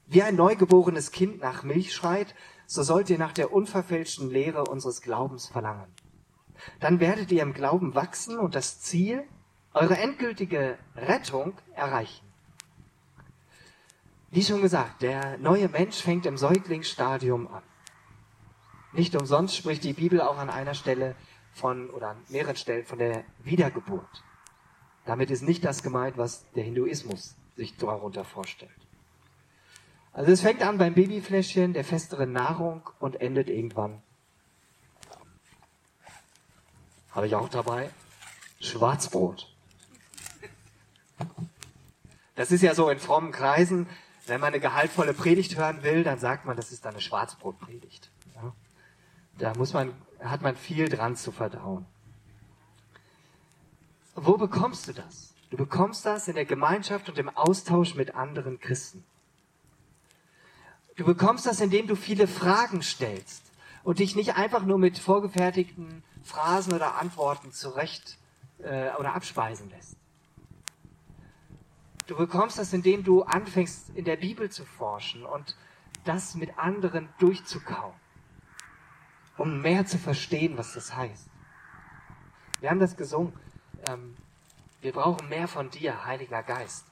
Wie 0.08 0.20
ein 0.20 0.34
neugeborenes 0.34 1.12
Kind 1.12 1.40
nach 1.40 1.62
Milch 1.62 1.94
schreit, 1.94 2.34
so 2.66 2.82
sollt 2.82 3.08
ihr 3.08 3.18
nach 3.18 3.30
der 3.30 3.52
unverfälschten 3.52 4.28
Lehre 4.28 4.64
unseres 4.64 5.00
Glaubens 5.00 5.46
verlangen. 5.46 5.86
Dann 6.80 6.98
werdet 6.98 7.30
ihr 7.30 7.42
im 7.42 7.54
Glauben 7.54 7.94
wachsen 7.94 8.36
und 8.36 8.56
das 8.56 8.80
Ziel, 8.80 9.22
eure 9.74 9.96
endgültige 9.96 10.76
Rettung 10.96 11.54
erreichen. 11.76 12.26
Wie 14.32 14.42
schon 14.42 14.62
gesagt, 14.62 15.02
der 15.02 15.38
neue 15.38 15.68
Mensch 15.68 16.02
fängt 16.02 16.26
im 16.26 16.36
Säuglingsstadium 16.36 17.46
an. 17.46 17.62
Nicht 18.92 19.14
umsonst 19.14 19.54
spricht 19.54 19.84
die 19.84 19.92
Bibel 19.92 20.20
auch 20.20 20.38
an 20.38 20.50
einer 20.50 20.74
Stelle 20.74 21.14
von, 21.52 21.90
oder 21.90 22.08
an 22.08 22.16
mehreren 22.28 22.56
Stellen 22.56 22.84
von 22.84 22.98
der 22.98 23.22
Wiedergeburt. 23.44 24.24
Damit 25.06 25.30
ist 25.30 25.42
nicht 25.42 25.64
das 25.64 25.82
gemeint, 25.82 26.18
was 26.18 26.44
der 26.52 26.64
Hinduismus 26.64 27.36
sich 27.56 27.76
darunter 27.76 28.24
vorstellt. 28.24 28.70
Also 30.12 30.32
es 30.32 30.40
fängt 30.40 30.62
an 30.62 30.78
beim 30.78 30.94
Babyfläschchen, 30.94 31.72
der 31.72 31.84
festeren 31.84 32.32
Nahrung 32.32 32.82
und 32.98 33.20
endet 33.20 33.48
irgendwann. 33.48 34.02
Habe 37.10 37.26
ich 37.26 37.34
auch 37.34 37.48
dabei. 37.48 37.88
Schwarzbrot. 38.60 39.54
Das 42.34 42.50
ist 42.50 42.62
ja 42.62 42.74
so 42.74 42.90
in 42.90 42.98
frommen 42.98 43.32
Kreisen, 43.32 43.86
wenn 44.26 44.40
man 44.40 44.48
eine 44.48 44.60
gehaltvolle 44.60 45.14
Predigt 45.14 45.56
hören 45.56 45.82
will, 45.82 46.02
dann 46.02 46.18
sagt 46.18 46.44
man, 46.44 46.56
das 46.56 46.72
ist 46.72 46.86
eine 46.86 47.00
Schwarzbrotpredigt. 47.00 48.10
Ja? 48.34 48.52
Da 49.38 49.54
muss 49.54 49.72
man, 49.72 49.94
hat 50.20 50.42
man 50.42 50.56
viel 50.56 50.88
dran 50.88 51.16
zu 51.16 51.30
verdauen. 51.30 51.86
Wo 54.18 54.38
bekommst 54.38 54.88
du 54.88 54.94
das? 54.94 55.34
Du 55.50 55.58
bekommst 55.58 56.06
das 56.06 56.26
in 56.26 56.34
der 56.34 56.46
Gemeinschaft 56.46 57.10
und 57.10 57.18
im 57.18 57.28
Austausch 57.28 57.94
mit 57.94 58.14
anderen 58.14 58.58
Christen. 58.58 59.04
Du 60.96 61.04
bekommst 61.04 61.44
das, 61.44 61.60
indem 61.60 61.86
du 61.86 61.94
viele 61.94 62.26
Fragen 62.26 62.82
stellst 62.82 63.52
und 63.84 63.98
dich 63.98 64.16
nicht 64.16 64.34
einfach 64.34 64.64
nur 64.64 64.78
mit 64.78 64.98
vorgefertigten 64.98 66.02
Phrasen 66.24 66.72
oder 66.72 66.96
Antworten 66.96 67.52
zurecht 67.52 68.16
äh, 68.58 68.90
oder 68.98 69.14
abspeisen 69.14 69.68
lässt. 69.68 69.96
Du 72.06 72.16
bekommst 72.16 72.58
das, 72.58 72.72
indem 72.72 73.04
du 73.04 73.22
anfängst, 73.22 73.90
in 73.94 74.06
der 74.06 74.16
Bibel 74.16 74.48
zu 74.50 74.64
forschen 74.64 75.26
und 75.26 75.56
das 76.04 76.36
mit 76.36 76.58
anderen 76.58 77.10
durchzukauen, 77.18 77.94
um 79.36 79.60
mehr 79.60 79.84
zu 79.84 79.98
verstehen, 79.98 80.56
was 80.56 80.72
das 80.72 80.96
heißt. 80.96 81.28
Wir 82.60 82.70
haben 82.70 82.80
das 82.80 82.96
gesungen. 82.96 83.34
Ähm, 83.88 84.16
wir 84.80 84.92
brauchen 84.92 85.28
mehr 85.28 85.48
von 85.48 85.70
dir, 85.70 86.04
Heiliger 86.04 86.42
Geist. 86.42 86.86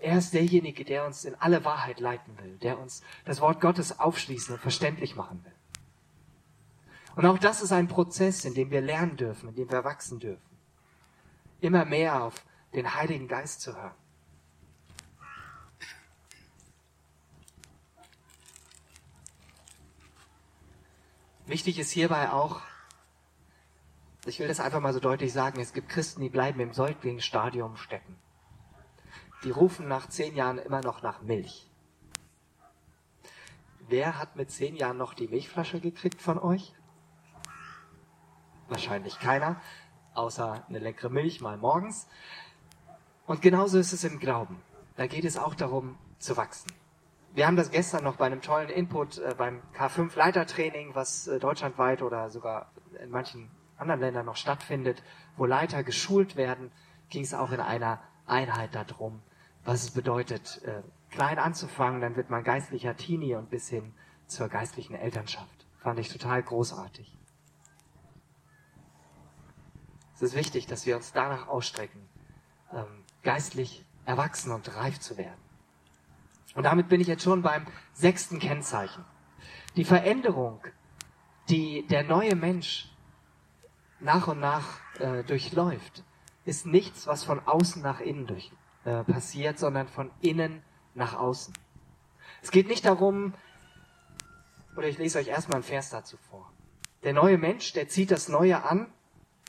Er 0.00 0.18
ist 0.18 0.32
derjenige, 0.32 0.84
der 0.84 1.04
uns 1.04 1.24
in 1.24 1.34
alle 1.34 1.64
Wahrheit 1.64 2.00
leiten 2.00 2.38
will, 2.38 2.56
der 2.58 2.78
uns 2.78 3.02
das 3.24 3.40
Wort 3.40 3.60
Gottes 3.60 3.98
aufschließen 4.00 4.54
und 4.54 4.60
verständlich 4.60 5.14
machen 5.14 5.44
will. 5.44 5.52
Und 7.16 7.26
auch 7.26 7.38
das 7.38 7.60
ist 7.60 7.72
ein 7.72 7.88
Prozess, 7.88 8.44
in 8.44 8.54
dem 8.54 8.70
wir 8.70 8.80
lernen 8.80 9.16
dürfen, 9.16 9.50
in 9.50 9.54
dem 9.56 9.70
wir 9.70 9.84
wachsen 9.84 10.20
dürfen. 10.20 10.40
Immer 11.60 11.84
mehr 11.84 12.22
auf 12.22 12.34
den 12.72 12.94
Heiligen 12.94 13.28
Geist 13.28 13.60
zu 13.60 13.76
hören. 13.76 13.94
Wichtig 21.46 21.80
ist 21.80 21.90
hierbei 21.90 22.30
auch, 22.30 22.60
ich 24.26 24.38
will 24.38 24.48
das 24.48 24.60
einfach 24.60 24.80
mal 24.80 24.92
so 24.92 25.00
deutlich 25.00 25.32
sagen, 25.32 25.60
es 25.60 25.72
gibt 25.72 25.88
Christen, 25.88 26.20
die 26.20 26.28
bleiben 26.28 26.60
im 26.60 26.72
Säuglingsstadium 26.72 27.76
stecken. 27.76 28.16
Die 29.44 29.50
rufen 29.50 29.88
nach 29.88 30.08
zehn 30.08 30.36
Jahren 30.36 30.58
immer 30.58 30.82
noch 30.82 31.02
nach 31.02 31.22
Milch. 31.22 31.70
Wer 33.88 34.18
hat 34.18 34.36
mit 34.36 34.50
zehn 34.50 34.76
Jahren 34.76 34.98
noch 34.98 35.14
die 35.14 35.28
Milchflasche 35.28 35.80
gekriegt 35.80 36.20
von 36.20 36.38
euch? 36.38 36.74
Wahrscheinlich 38.68 39.18
keiner, 39.18 39.60
außer 40.14 40.64
eine 40.68 40.78
leckere 40.78 41.08
Milch 41.08 41.40
mal 41.40 41.56
morgens. 41.56 42.06
Und 43.26 43.42
genauso 43.42 43.78
ist 43.78 43.92
es 43.92 44.04
im 44.04 44.20
Glauben. 44.20 44.62
Da 44.96 45.06
geht 45.06 45.24
es 45.24 45.38
auch 45.38 45.54
darum, 45.54 45.96
zu 46.18 46.36
wachsen. 46.36 46.70
Wir 47.32 47.46
haben 47.46 47.56
das 47.56 47.70
gestern 47.70 48.04
noch 48.04 48.16
bei 48.16 48.26
einem 48.26 48.42
tollen 48.42 48.68
Input 48.68 49.18
äh, 49.18 49.34
beim 49.36 49.62
K5 49.76 50.16
Leitertraining, 50.16 50.94
was 50.94 51.26
äh, 51.26 51.38
deutschlandweit 51.38 52.02
oder 52.02 52.28
sogar 52.28 52.70
in 53.02 53.10
manchen 53.10 53.50
anderen 53.80 54.00
Ländern 54.00 54.26
noch 54.26 54.36
stattfindet, 54.36 55.02
wo 55.36 55.46
Leiter 55.46 55.82
geschult 55.82 56.36
werden, 56.36 56.70
ging 57.08 57.22
es 57.22 57.34
auch 57.34 57.50
in 57.50 57.60
einer 57.60 58.00
Einheit 58.26 58.74
darum, 58.74 59.22
was 59.64 59.82
es 59.82 59.90
bedeutet, 59.90 60.62
äh, 60.64 60.82
klein 61.10 61.38
anzufangen, 61.38 62.00
dann 62.00 62.16
wird 62.16 62.30
man 62.30 62.44
geistlicher 62.44 62.96
Teenie 62.96 63.34
und 63.34 63.50
bis 63.50 63.68
hin 63.68 63.92
zur 64.26 64.48
geistlichen 64.48 64.94
Elternschaft. 64.94 65.66
Fand 65.78 65.98
ich 65.98 66.08
total 66.08 66.42
großartig. 66.42 67.16
Es 70.14 70.22
ist 70.22 70.34
wichtig, 70.34 70.66
dass 70.66 70.86
wir 70.86 70.96
uns 70.96 71.12
danach 71.12 71.48
ausstrecken, 71.48 72.08
ähm, 72.72 73.04
geistlich 73.22 73.84
erwachsen 74.04 74.52
und 74.52 74.76
reif 74.76 75.00
zu 75.00 75.16
werden. 75.16 75.40
Und 76.54 76.64
damit 76.64 76.88
bin 76.88 77.00
ich 77.00 77.06
jetzt 77.06 77.22
schon 77.22 77.42
beim 77.42 77.66
sechsten 77.92 78.38
Kennzeichen. 78.38 79.04
Die 79.76 79.84
Veränderung, 79.84 80.60
die 81.48 81.86
der 81.86 82.02
neue 82.02 82.34
Mensch 82.34 82.89
nach 84.00 84.28
und 84.28 84.40
nach 84.40 84.80
äh, 84.98 85.22
durchläuft, 85.24 86.04
ist 86.44 86.66
nichts, 86.66 87.06
was 87.06 87.24
von 87.24 87.40
außen 87.46 87.82
nach 87.82 88.00
innen 88.00 88.26
durch, 88.26 88.50
äh, 88.84 89.04
passiert, 89.04 89.58
sondern 89.58 89.88
von 89.88 90.10
innen 90.20 90.62
nach 90.94 91.14
außen. 91.14 91.54
Es 92.42 92.50
geht 92.50 92.68
nicht 92.68 92.84
darum, 92.84 93.34
oder 94.76 94.88
ich 94.88 94.98
lese 94.98 95.18
euch 95.18 95.28
erstmal 95.28 95.56
einen 95.56 95.64
Vers 95.64 95.90
dazu 95.90 96.16
vor. 96.16 96.50
Der 97.02 97.12
neue 97.12 97.38
Mensch, 97.38 97.72
der 97.72 97.88
zieht 97.88 98.10
das 98.10 98.28
Neue 98.28 98.62
an 98.62 98.92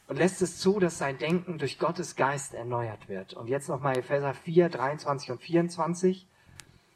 und 0.08 0.18
lässt 0.18 0.42
es 0.42 0.58
zu, 0.60 0.80
dass 0.80 0.98
sein 0.98 1.18
Denken 1.18 1.58
durch 1.58 1.80
Gottes 1.80 2.16
Geist 2.16 2.54
erneuert 2.54 3.08
wird. 3.08 3.34
Und 3.34 3.48
jetzt 3.48 3.70
nochmal 3.70 3.98
Epheser 3.98 4.34
4, 4.34 4.70
23 4.70 5.32
und 5.32 5.42
24. 5.42 6.28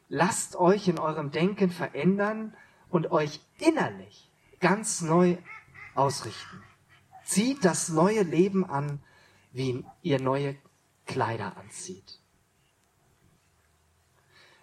Lasst 0.08 0.56
euch 0.56 0.88
in 0.88 0.98
eurem 0.98 1.30
Denken 1.30 1.70
verändern 1.70 2.54
und 2.90 3.10
euch 3.10 3.40
innerlich 3.58 4.30
ganz 4.60 5.00
neu 5.00 5.36
ausrichten. 5.94 6.62
Zieht 7.26 7.62
das 7.64 7.88
neue 7.88 8.22
Leben 8.22 8.64
an, 8.64 9.00
wie 9.52 9.84
ihr 10.02 10.20
neue 10.20 10.54
Kleider 11.06 11.56
anzieht. 11.56 12.20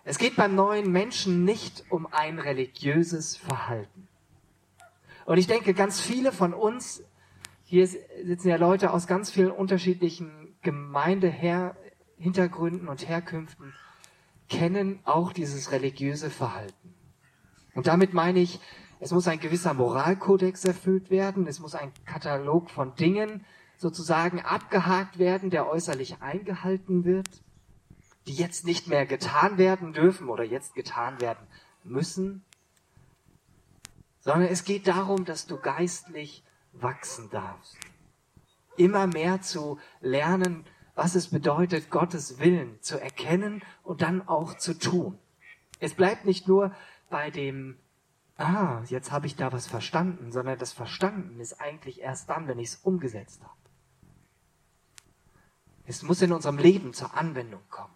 Es 0.05 0.17
geht 0.17 0.37
beim 0.37 0.55
neuen 0.55 0.89
Menschen 0.89 1.43
nicht 1.43 1.83
um 1.89 2.07
ein 2.07 2.39
religiöses 2.39 3.35
Verhalten. 3.35 4.07
Und 5.25 5.37
ich 5.37 5.47
denke, 5.47 5.73
ganz 5.73 5.99
viele 5.99 6.31
von 6.31 6.53
uns, 6.53 7.03
hier 7.65 7.85
sitzen 7.85 8.47
ja 8.47 8.55
Leute 8.55 8.91
aus 8.91 9.07
ganz 9.07 9.29
vielen 9.29 9.51
unterschiedlichen 9.51 10.55
Gemeindehintergründen 10.61 12.87
und 12.87 13.09
Herkünften, 13.09 13.73
kennen 14.47 15.01
auch 15.03 15.33
dieses 15.33 15.73
religiöse 15.73 16.29
Verhalten. 16.29 16.95
Und 17.73 17.87
damit 17.87 18.13
meine 18.13 18.39
ich, 18.39 18.61
es 19.03 19.11
muss 19.11 19.27
ein 19.27 19.41
gewisser 19.41 19.73
Moralkodex 19.73 20.63
erfüllt 20.63 21.09
werden. 21.09 21.45
Es 21.45 21.59
muss 21.59 21.75
ein 21.75 21.91
Katalog 22.05 22.71
von 22.71 22.95
Dingen 22.95 23.45
sozusagen 23.75 24.39
abgehakt 24.39 25.19
werden, 25.19 25.49
der 25.49 25.67
äußerlich 25.67 26.21
eingehalten 26.21 27.03
wird, 27.03 27.27
die 28.27 28.33
jetzt 28.33 28.65
nicht 28.65 28.87
mehr 28.87 29.05
getan 29.05 29.57
werden 29.57 29.91
dürfen 29.91 30.29
oder 30.29 30.45
jetzt 30.45 30.73
getan 30.73 31.19
werden 31.19 31.45
müssen, 31.83 32.45
sondern 34.21 34.47
es 34.47 34.63
geht 34.63 34.87
darum, 34.87 35.25
dass 35.25 35.47
du 35.47 35.57
geistlich 35.57 36.45
wachsen 36.71 37.29
darfst. 37.29 37.75
Immer 38.77 39.05
mehr 39.07 39.41
zu 39.41 39.79
lernen, 39.99 40.63
was 40.95 41.15
es 41.15 41.27
bedeutet, 41.27 41.89
Gottes 41.89 42.39
Willen 42.39 42.81
zu 42.81 43.01
erkennen 43.01 43.63
und 43.83 44.01
dann 44.01 44.25
auch 44.29 44.55
zu 44.55 44.79
tun. 44.79 45.19
Es 45.81 45.93
bleibt 45.93 46.23
nicht 46.23 46.47
nur 46.47 46.73
bei 47.09 47.29
dem 47.29 47.77
ah, 48.37 48.81
jetzt 48.87 49.11
habe 49.11 49.27
ich 49.27 49.35
da 49.35 49.51
was 49.51 49.67
verstanden, 49.67 50.31
sondern 50.31 50.57
das 50.57 50.73
Verstanden 50.73 51.39
ist 51.39 51.59
eigentlich 51.61 52.01
erst 52.01 52.29
dann, 52.29 52.47
wenn 52.47 52.59
ich 52.59 52.69
es 52.69 52.75
umgesetzt 52.77 53.41
habe. 53.43 53.53
Es 55.85 56.01
muss 56.01 56.21
in 56.21 56.31
unserem 56.31 56.57
Leben 56.57 56.93
zur 56.93 57.15
Anwendung 57.15 57.61
kommen. 57.69 57.93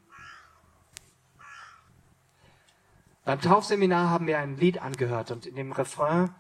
Beim 3.23 3.41
Taufseminar 3.41 4.09
haben 4.09 4.27
wir 4.27 4.39
ein 4.39 4.57
Lied 4.57 4.81
angehört 4.81 5.31
und 5.31 5.45
in 5.45 5.55
dem 5.55 5.71
Refrain 5.71 6.33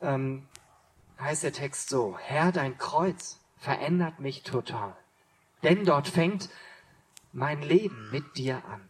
ähm, 0.00 0.48
heißt 1.20 1.44
der 1.44 1.52
Text 1.52 1.88
so, 1.88 2.16
Herr, 2.18 2.52
dein 2.52 2.78
Kreuz 2.78 3.40
verändert 3.58 4.18
mich 4.18 4.42
total, 4.42 4.96
denn 5.62 5.84
dort 5.84 6.08
fängt 6.08 6.50
mein 7.32 7.62
Leben 7.62 8.10
mit 8.10 8.36
dir 8.36 8.64
an. 8.66 8.88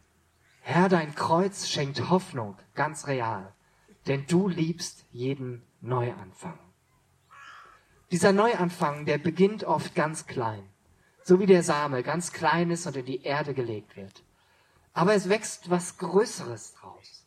Herr, 0.63 0.89
dein 0.89 1.15
Kreuz 1.15 1.69
schenkt 1.69 2.09
Hoffnung, 2.09 2.57
ganz 2.75 3.07
real 3.07 3.53
denn 4.07 4.27
du 4.27 4.49
liebst 4.49 5.05
jeden 5.13 5.63
Neuanfang. 5.81 6.59
Dieser 8.11 8.33
Neuanfang, 8.33 9.05
der 9.05 9.19
beginnt 9.19 9.65
oft 9.65 9.95
ganz 9.95 10.27
klein, 10.27 10.69
so 11.23 11.41
wie 11.41 11.47
der 11.47 11.63
Same 11.63 12.03
ganz 12.03 12.33
klein 12.33 12.71
ist 12.71 12.87
und 12.87 12.97
in 12.97 13.07
die 13.07 13.23
Erde 13.23 13.53
gelegt 13.53 13.97
wird. 13.97 14.23
Aber 14.93 15.15
es 15.15 15.29
wächst 15.29 15.71
was 15.71 15.99
Größeres 15.99 16.75
draus. 16.75 17.27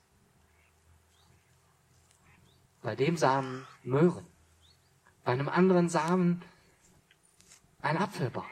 Bei 2.81 2.95
dem 2.95 3.17
Samen 3.17 3.67
Möhren, 3.83 4.25
bei 5.25 5.33
einem 5.33 5.49
anderen 5.49 5.89
Samen 5.89 6.41
ein 7.81 7.97
Apfelbaum 7.97 8.45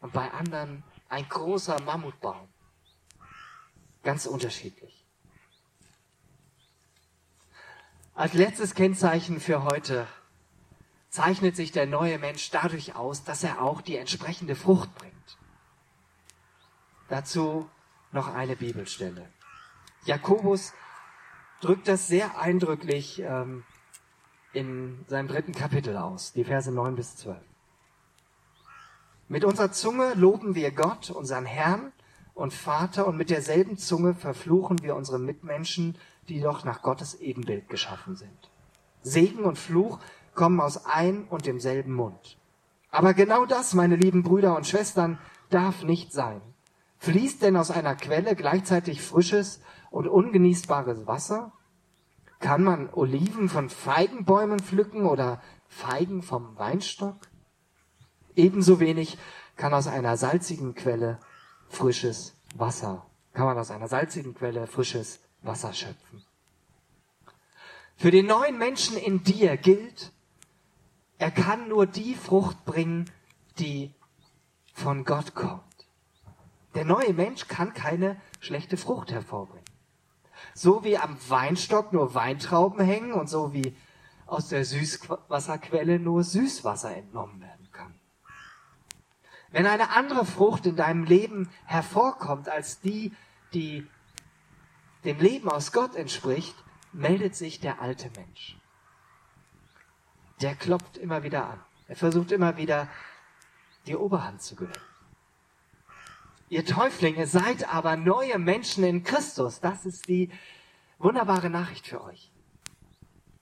und 0.00 0.12
bei 0.12 0.30
anderen 0.32 0.82
ein 1.08 1.28
großer 1.28 1.80
Mammutbaum. 1.82 2.48
Ganz 4.02 4.26
unterschiedlich. 4.26 5.01
Als 8.14 8.34
letztes 8.34 8.74
Kennzeichen 8.74 9.40
für 9.40 9.64
heute 9.64 10.06
zeichnet 11.08 11.56
sich 11.56 11.72
der 11.72 11.86
neue 11.86 12.18
Mensch 12.18 12.50
dadurch 12.50 12.94
aus, 12.94 13.24
dass 13.24 13.42
er 13.42 13.62
auch 13.62 13.80
die 13.80 13.96
entsprechende 13.96 14.54
Frucht 14.54 14.94
bringt. 14.94 15.38
Dazu 17.08 17.70
noch 18.12 18.28
eine 18.28 18.54
Bibelstelle. 18.54 19.26
Jakobus 20.04 20.74
drückt 21.62 21.88
das 21.88 22.06
sehr 22.06 22.38
eindrücklich 22.38 23.20
ähm, 23.20 23.64
in 24.52 25.06
seinem 25.08 25.28
dritten 25.28 25.52
Kapitel 25.52 25.96
aus, 25.96 26.34
die 26.34 26.44
Verse 26.44 26.70
9 26.70 26.94
bis 26.94 27.16
12. 27.16 27.38
Mit 29.28 29.46
unserer 29.46 29.72
Zunge 29.72 30.12
loben 30.12 30.54
wir 30.54 30.70
Gott, 30.70 31.10
unseren 31.10 31.46
Herrn 31.46 31.92
und 32.34 32.52
Vater, 32.52 33.06
und 33.06 33.16
mit 33.16 33.30
derselben 33.30 33.78
Zunge 33.78 34.14
verfluchen 34.14 34.82
wir 34.82 34.96
unsere 34.96 35.18
Mitmenschen 35.18 35.96
die 36.28 36.40
doch 36.40 36.64
nach 36.64 36.82
Gottes 36.82 37.14
Ebenbild 37.14 37.68
geschaffen 37.68 38.16
sind. 38.16 38.50
Segen 39.02 39.44
und 39.44 39.58
Fluch 39.58 39.98
kommen 40.34 40.60
aus 40.60 40.86
ein 40.86 41.24
und 41.28 41.46
demselben 41.46 41.94
Mund. 41.94 42.38
Aber 42.90 43.14
genau 43.14 43.46
das, 43.46 43.74
meine 43.74 43.96
lieben 43.96 44.22
Brüder 44.22 44.56
und 44.56 44.66
Schwestern, 44.66 45.18
darf 45.50 45.82
nicht 45.82 46.12
sein. 46.12 46.40
Fließt 46.98 47.42
denn 47.42 47.56
aus 47.56 47.70
einer 47.70 47.96
Quelle 47.96 48.36
gleichzeitig 48.36 49.02
frisches 49.02 49.60
und 49.90 50.06
ungenießbares 50.06 51.06
Wasser? 51.06 51.52
Kann 52.38 52.62
man 52.62 52.92
Oliven 52.92 53.48
von 53.48 53.68
Feigenbäumen 53.68 54.60
pflücken 54.60 55.06
oder 55.06 55.40
Feigen 55.68 56.22
vom 56.22 56.58
Weinstock? 56.58 57.16
Ebenso 58.36 58.78
wenig 58.80 59.18
kann 59.56 59.74
aus 59.74 59.86
einer 59.86 60.16
salzigen 60.16 60.74
Quelle 60.74 61.18
frisches 61.68 62.34
Wasser, 62.54 63.06
kann 63.32 63.46
man 63.46 63.58
aus 63.58 63.70
einer 63.70 63.88
salzigen 63.88 64.34
Quelle 64.34 64.66
frisches 64.66 65.20
Wasser 65.42 65.72
schöpfen. 65.72 66.24
Für 67.96 68.10
den 68.10 68.26
neuen 68.26 68.58
Menschen 68.58 68.96
in 68.96 69.22
dir 69.22 69.56
gilt, 69.56 70.12
er 71.18 71.30
kann 71.30 71.68
nur 71.68 71.86
die 71.86 72.14
Frucht 72.14 72.64
bringen, 72.64 73.10
die 73.58 73.94
von 74.72 75.04
Gott 75.04 75.34
kommt. 75.34 75.62
Der 76.74 76.84
neue 76.84 77.12
Mensch 77.12 77.46
kann 77.48 77.74
keine 77.74 78.20
schlechte 78.40 78.76
Frucht 78.76 79.12
hervorbringen. 79.12 79.64
So 80.54 80.84
wie 80.84 80.98
am 80.98 81.16
Weinstock 81.28 81.92
nur 81.92 82.14
Weintrauben 82.14 82.84
hängen 82.84 83.12
und 83.12 83.28
so 83.28 83.52
wie 83.52 83.76
aus 84.26 84.48
der 84.48 84.64
Süßwasserquelle 84.64 85.98
nur 85.98 86.24
Süßwasser 86.24 86.96
entnommen 86.96 87.40
werden 87.40 87.68
kann. 87.70 87.94
Wenn 89.50 89.66
eine 89.66 89.90
andere 89.90 90.24
Frucht 90.24 90.66
in 90.66 90.76
deinem 90.76 91.04
Leben 91.04 91.50
hervorkommt 91.66 92.48
als 92.48 92.80
die, 92.80 93.12
die 93.52 93.86
dem 95.04 95.18
Leben 95.18 95.48
aus 95.48 95.72
Gott 95.72 95.94
entspricht, 95.94 96.54
meldet 96.92 97.34
sich 97.34 97.60
der 97.60 97.80
alte 97.80 98.10
Mensch. 98.16 98.56
Der 100.40 100.54
klopft 100.54 100.96
immer 100.96 101.22
wieder 101.22 101.48
an. 101.48 101.60
Er 101.88 101.96
versucht 101.96 102.32
immer 102.32 102.56
wieder, 102.56 102.88
die 103.86 103.96
Oberhand 103.96 104.42
zu 104.42 104.54
gewinnen. 104.54 104.72
Ihr 106.48 106.64
Täuflinge 106.64 107.26
seid 107.26 107.72
aber 107.72 107.96
neue 107.96 108.38
Menschen 108.38 108.84
in 108.84 109.02
Christus. 109.04 109.60
Das 109.60 109.86
ist 109.86 110.08
die 110.08 110.30
wunderbare 110.98 111.48
Nachricht 111.48 111.86
für 111.86 112.02
euch. 112.04 112.30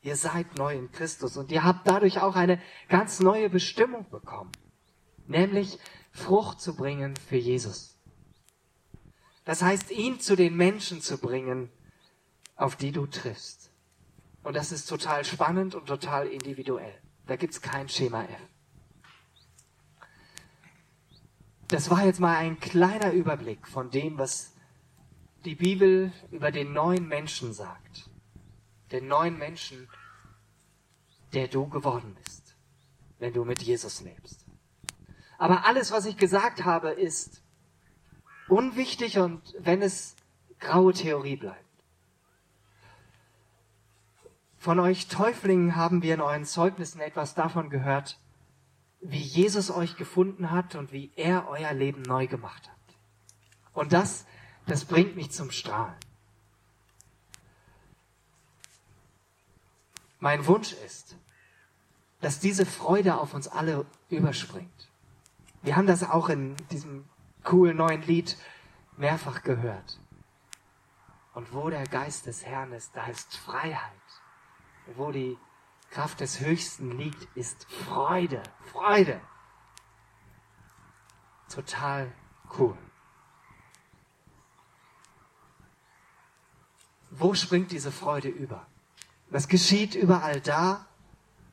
Ihr 0.03 0.17
seid 0.17 0.57
neu 0.57 0.77
in 0.77 0.91
Christus 0.93 1.37
und 1.37 1.53
ihr 1.53 1.65
habt 1.65 1.87
dadurch 1.87 2.21
auch 2.21 2.37
eine 2.37 2.61
ganz 2.89 3.21
neue 3.21 3.51
Bestimmung 3.51 4.09
bekommen, 4.09 4.53
nämlich 5.27 5.79
Frucht 6.13 6.61
zu 6.61 6.75
bringen 6.75 7.15
für 7.17 7.37
Jesus. 7.37 8.00
Das 9.45 9.63
heißt, 9.63 9.91
ihn 9.91 10.21
zu 10.21 10.37
den 10.37 10.57
Menschen 10.57 11.01
zu 11.01 11.19
bringen, 11.19 11.71
auf 12.57 12.77
die 12.77 12.93
du 12.93 13.07
triffst. 13.07 13.71
Und 14.43 14.55
das 14.55 14.73
ist 14.73 14.87
total 14.87 15.25
spannend 15.25 15.75
und 15.75 15.87
total 15.87 16.27
individuell. 16.27 16.95
Da 17.27 17.37
gibt's 17.37 17.61
kein 17.61 17.89
Schema 17.89 18.25
F. 18.25 18.41
Das 21.69 21.89
war 21.91 22.05
jetzt 22.05 22.21
mal 22.21 22.37
ein 22.37 22.59
kleiner 22.59 23.13
Überblick 23.13 23.69
von 23.69 23.91
dem, 23.91 24.19
was 24.19 24.53
die 25.45 25.55
Bibel 25.55 26.13
über 26.31 26.51
den 26.51 26.73
neuen 26.73 27.07
Menschen 27.07 27.53
sagt. 27.53 28.11
Den 28.91 29.07
neuen 29.07 29.39
Menschen, 29.39 29.89
der 31.33 31.49
du 31.49 31.69
geworden 31.69 32.17
bist, 32.23 32.57
wenn 33.19 33.33
du 33.33 33.45
mit 33.45 33.63
Jesus 33.63 34.01
lebst. 34.01 34.45
Aber 35.39 35.65
alles, 35.65 35.93
was 35.93 36.07
ich 36.07 36.17
gesagt 36.17 36.65
habe, 36.65 36.91
ist 36.91 37.43
unwichtig 38.51 39.19
und 39.19 39.55
wenn 39.59 39.83
es 39.83 40.17
graue 40.59 40.93
Theorie 40.93 41.37
bleibt. 41.37 41.65
Von 44.59 44.79
euch 44.79 45.09
Täuflingen 45.09 45.77
haben 45.77 46.03
wir 46.03 46.15
in 46.15 46.21
euren 46.21 46.45
Zeugnissen 46.45 47.01
etwas 47.01 47.35
davon 47.35 47.71
gehört, 47.71 48.19
wie 49.01 49.23
Jesus 49.23 49.71
euch 49.71 49.97
gefunden 49.97 50.51
hat 50.51 50.75
und 50.75 50.93
wie 50.93 51.11
er 51.17 51.49
euer 51.49 51.73
Leben 51.73 52.03
neu 52.03 52.27
gemacht 52.27 52.69
hat. 52.69 52.77
Und 53.73 53.95
das, 53.95 54.27
das 54.67 54.85
bringt 54.85 55.17
mich 55.17 55.31
zum 55.31 55.51
Strahlen. 55.51 55.97
Mein 60.19 60.47
Wunsch 60.47 60.75
ist, 60.85 61.17
dass 62.21 62.41
diese 62.41 62.67
Freude 62.67 63.19
auf 63.19 63.33
uns 63.33 63.49
alle 63.49 63.87
überspringt. 64.11 64.91
Wir 65.63 65.77
haben 65.77 65.87
das 65.87 66.03
auch 66.03 66.29
in 66.29 66.55
diesem 66.71 67.07
coolen 67.45 67.77
neuen 67.77 68.03
Lied 68.03 68.37
mehrfach 68.97 69.43
gehört. 69.43 69.99
Und 71.35 71.53
wo 71.55 71.71
der 71.71 71.85
Geist 71.87 72.27
des 72.27 72.45
Herrn 72.45 72.73
ist, 72.73 72.95
da 72.95 73.07
ist 73.07 73.37
Freiheit. 73.37 73.93
Wo 74.97 75.11
die 75.13 75.39
Kraft 75.91 76.21
des 76.21 76.41
Höchsten 76.41 76.97
liegt, 76.99 77.25
ist 77.37 77.65
Freude. 77.71 78.43
Freude. 78.73 79.21
Total 81.49 82.13
cool. 82.59 82.77
Wo 87.11 87.35
springt 87.35 87.73
diese 87.73 87.91
Freude 87.91 88.29
über? 88.29 88.67
Das 89.31 89.49
geschieht 89.49 89.95
überall 89.95 90.41
da, 90.41 90.87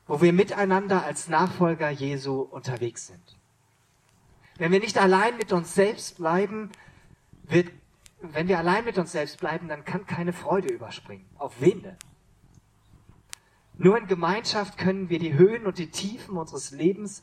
wo 0.06 0.20
wir 0.20 0.32
miteinander 0.32 1.04
als 1.04 1.28
Nachfolger 1.28 1.90
Jesu 1.90 2.40
unterwegs 2.40 3.06
sind. 3.06 3.37
Wenn 4.58 4.72
wir 4.72 4.80
nicht 4.80 4.98
allein 4.98 5.36
mit 5.36 5.52
uns 5.52 5.74
selbst 5.74 6.18
bleiben, 6.18 6.70
wird, 7.44 7.70
wenn 8.20 8.48
wir 8.48 8.58
allein 8.58 8.84
mit 8.84 8.98
uns 8.98 9.12
selbst 9.12 9.38
bleiben, 9.40 9.68
dann 9.68 9.84
kann 9.84 10.06
keine 10.06 10.32
Freude 10.32 10.68
überspringen. 10.68 11.24
Auf 11.38 11.60
wen 11.60 11.82
denn? 11.82 11.96
Nur 13.74 13.96
in 13.96 14.08
Gemeinschaft 14.08 14.76
können 14.76 15.08
wir 15.08 15.20
die 15.20 15.34
Höhen 15.34 15.64
und 15.64 15.78
die 15.78 15.90
Tiefen 15.90 16.36
unseres 16.36 16.72
Lebens 16.72 17.22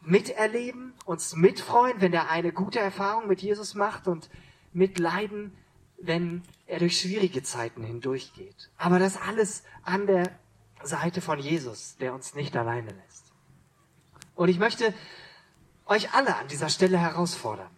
miterleben, 0.00 0.94
uns 1.04 1.34
mitfreuen, 1.34 2.00
wenn 2.00 2.12
der 2.12 2.30
eine 2.30 2.52
gute 2.52 2.78
Erfahrung 2.78 3.26
mit 3.26 3.42
Jesus 3.42 3.74
macht 3.74 4.06
und 4.06 4.30
mitleiden, 4.72 5.52
wenn 5.98 6.42
er 6.66 6.78
durch 6.78 7.00
schwierige 7.00 7.42
Zeiten 7.42 7.82
hindurchgeht. 7.82 8.70
Aber 8.76 9.00
das 9.00 9.20
alles 9.20 9.64
an 9.82 10.06
der 10.06 10.30
Seite 10.84 11.20
von 11.20 11.40
Jesus, 11.40 11.96
der 11.96 12.14
uns 12.14 12.36
nicht 12.36 12.56
alleine 12.56 12.92
lässt. 12.92 13.32
Und 14.36 14.48
ich 14.48 14.60
möchte 14.60 14.94
euch 15.86 16.12
alle 16.12 16.36
an 16.36 16.48
dieser 16.48 16.68
Stelle 16.68 16.98
herausfordern 16.98 17.70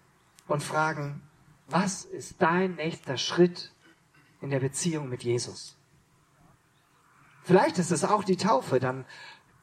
und 0.46 0.62
fragen, 0.62 1.22
was 1.68 2.04
ist 2.04 2.40
dein 2.40 2.74
nächster 2.76 3.18
Schritt 3.18 3.72
in 4.40 4.50
der 4.50 4.60
Beziehung 4.60 5.08
mit 5.08 5.22
Jesus? 5.22 5.76
Vielleicht 7.44 7.78
ist 7.78 7.90
es 7.90 8.04
auch 8.04 8.24
die 8.24 8.36
Taufe, 8.36 8.80
dann 8.80 9.04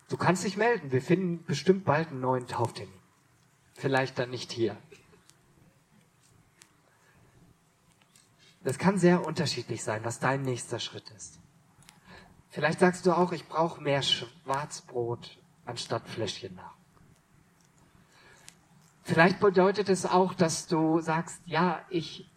du 0.10 0.18
kannst 0.18 0.44
dich 0.44 0.58
melden. 0.58 0.92
Wir 0.92 1.02
finden 1.02 1.44
bestimmt 1.46 1.86
bald 1.86 2.10
einen 2.10 2.20
neuen 2.20 2.48
Tauftermin. 2.48 2.94
Vielleicht 3.74 4.18
dann 4.18 4.30
nicht 4.30 4.52
hier. 4.52 4.78
Das 8.64 8.80
kann 8.80 8.98
sehr 8.98 9.26
unterschiedlich 9.26 9.84
sein, 9.84 10.04
was 10.04 10.20
dein 10.20 10.42
nächster 10.42 10.80
Schritt 10.80 11.12
ist. 11.12 11.40
Vielleicht 12.50 12.80
sagst 12.80 13.06
du 13.06 13.12
auch, 13.12 13.32
ich 13.32 13.48
brauche 13.48 13.82
mehr 13.82 14.02
Schwarzbrot 14.02 15.38
anstatt 15.66 16.08
Fläschchen 16.08 16.56
nach. 16.56 16.74
Vielleicht 19.06 19.40
bedeutet 19.40 19.88
es 19.90 20.08
auch, 20.08 20.34
dass 20.34 20.66
du 20.66 21.00
sagst, 21.00 21.40
ja, 21.46 21.80
ich 21.90 22.28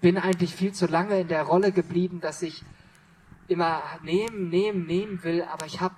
bin 0.00 0.16
eigentlich 0.16 0.54
viel 0.54 0.72
zu 0.72 0.86
lange 0.86 1.20
in 1.20 1.28
der 1.28 1.42
Rolle 1.42 1.70
geblieben, 1.70 2.22
dass 2.22 2.40
ich 2.40 2.64
immer 3.46 3.82
nehmen, 4.02 4.48
nehmen, 4.48 4.86
nehmen 4.86 5.22
will, 5.22 5.42
aber 5.42 5.66
ich 5.66 5.82
habe 5.82 5.94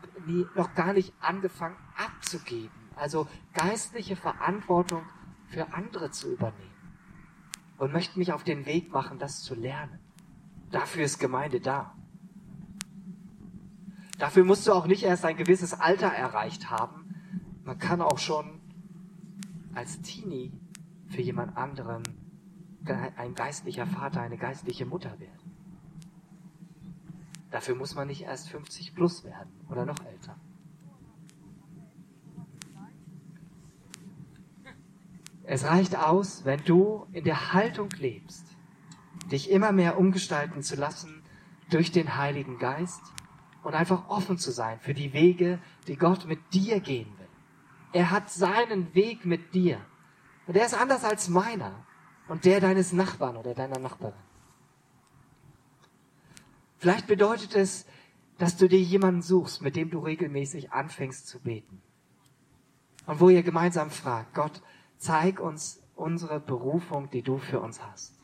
noch 0.56 0.74
gar 0.74 0.92
nicht 0.92 1.14
angefangen 1.20 1.76
abzugeben. 1.96 2.72
Also 2.96 3.28
geistliche 3.54 4.16
Verantwortung 4.16 5.04
für 5.46 5.72
andere 5.72 6.10
zu 6.10 6.32
übernehmen. 6.32 6.74
Und 7.78 7.92
möchte 7.92 8.18
mich 8.18 8.32
auf 8.32 8.42
den 8.42 8.66
Weg 8.66 8.92
machen, 8.92 9.20
das 9.20 9.44
zu 9.44 9.54
lernen. 9.54 10.00
Dafür 10.72 11.04
ist 11.04 11.20
Gemeinde 11.20 11.60
da. 11.60 11.94
Dafür 14.18 14.42
musst 14.42 14.66
du 14.66 14.72
auch 14.72 14.88
nicht 14.88 15.04
erst 15.04 15.24
ein 15.24 15.36
gewisses 15.36 15.72
Alter 15.72 16.08
erreicht 16.08 16.68
haben. 16.68 17.14
Man 17.62 17.78
kann 17.78 18.00
auch 18.00 18.18
schon 18.18 18.61
als 19.74 20.00
Teenie 20.02 20.52
für 21.08 21.22
jemand 21.22 21.56
anderen 21.56 22.02
ein 23.16 23.34
geistlicher 23.34 23.86
Vater, 23.86 24.20
eine 24.20 24.38
geistliche 24.38 24.86
Mutter 24.86 25.18
werden. 25.20 25.52
Dafür 27.50 27.76
muss 27.76 27.94
man 27.94 28.08
nicht 28.08 28.22
erst 28.22 28.48
50 28.48 28.94
plus 28.94 29.24
werden 29.24 29.52
oder 29.68 29.84
noch 29.84 30.04
älter. 30.04 30.36
Es 35.44 35.64
reicht 35.64 35.96
aus, 35.96 36.44
wenn 36.44 36.64
du 36.64 37.06
in 37.12 37.24
der 37.24 37.52
Haltung 37.52 37.90
lebst, 37.98 38.46
dich 39.30 39.50
immer 39.50 39.72
mehr 39.72 39.98
umgestalten 39.98 40.62
zu 40.62 40.76
lassen 40.76 41.22
durch 41.70 41.92
den 41.92 42.16
Heiligen 42.16 42.58
Geist 42.58 43.02
und 43.62 43.74
einfach 43.74 44.08
offen 44.08 44.38
zu 44.38 44.50
sein 44.50 44.78
für 44.80 44.94
die 44.94 45.12
Wege, 45.12 45.58
die 45.86 45.96
Gott 45.96 46.26
mit 46.26 46.38
dir 46.54 46.80
gehen 46.80 47.08
will. 47.18 47.21
Er 47.92 48.10
hat 48.10 48.30
seinen 48.30 48.94
Weg 48.94 49.24
mit 49.24 49.54
dir. 49.54 49.80
Und 50.46 50.54
der 50.54 50.66
ist 50.66 50.74
anders 50.74 51.04
als 51.04 51.28
meiner 51.28 51.86
und 52.28 52.44
der 52.44 52.60
deines 52.60 52.92
Nachbarn 52.92 53.36
oder 53.36 53.54
deiner 53.54 53.78
Nachbarin. 53.78 54.14
Vielleicht 56.78 57.06
bedeutet 57.06 57.54
es, 57.54 57.86
dass 58.38 58.56
du 58.56 58.68
dir 58.68 58.80
jemanden 58.80 59.22
suchst, 59.22 59.62
mit 59.62 59.76
dem 59.76 59.90
du 59.90 60.00
regelmäßig 60.00 60.72
anfängst 60.72 61.28
zu 61.28 61.40
beten. 61.40 61.80
Und 63.06 63.20
wo 63.20 63.28
ihr 63.28 63.42
gemeinsam 63.42 63.90
fragt, 63.90 64.34
Gott, 64.34 64.62
zeig 64.98 65.38
uns 65.38 65.80
unsere 65.94 66.40
Berufung, 66.40 67.10
die 67.10 67.22
du 67.22 67.38
für 67.38 67.60
uns 67.60 67.80
hast. 67.82 68.14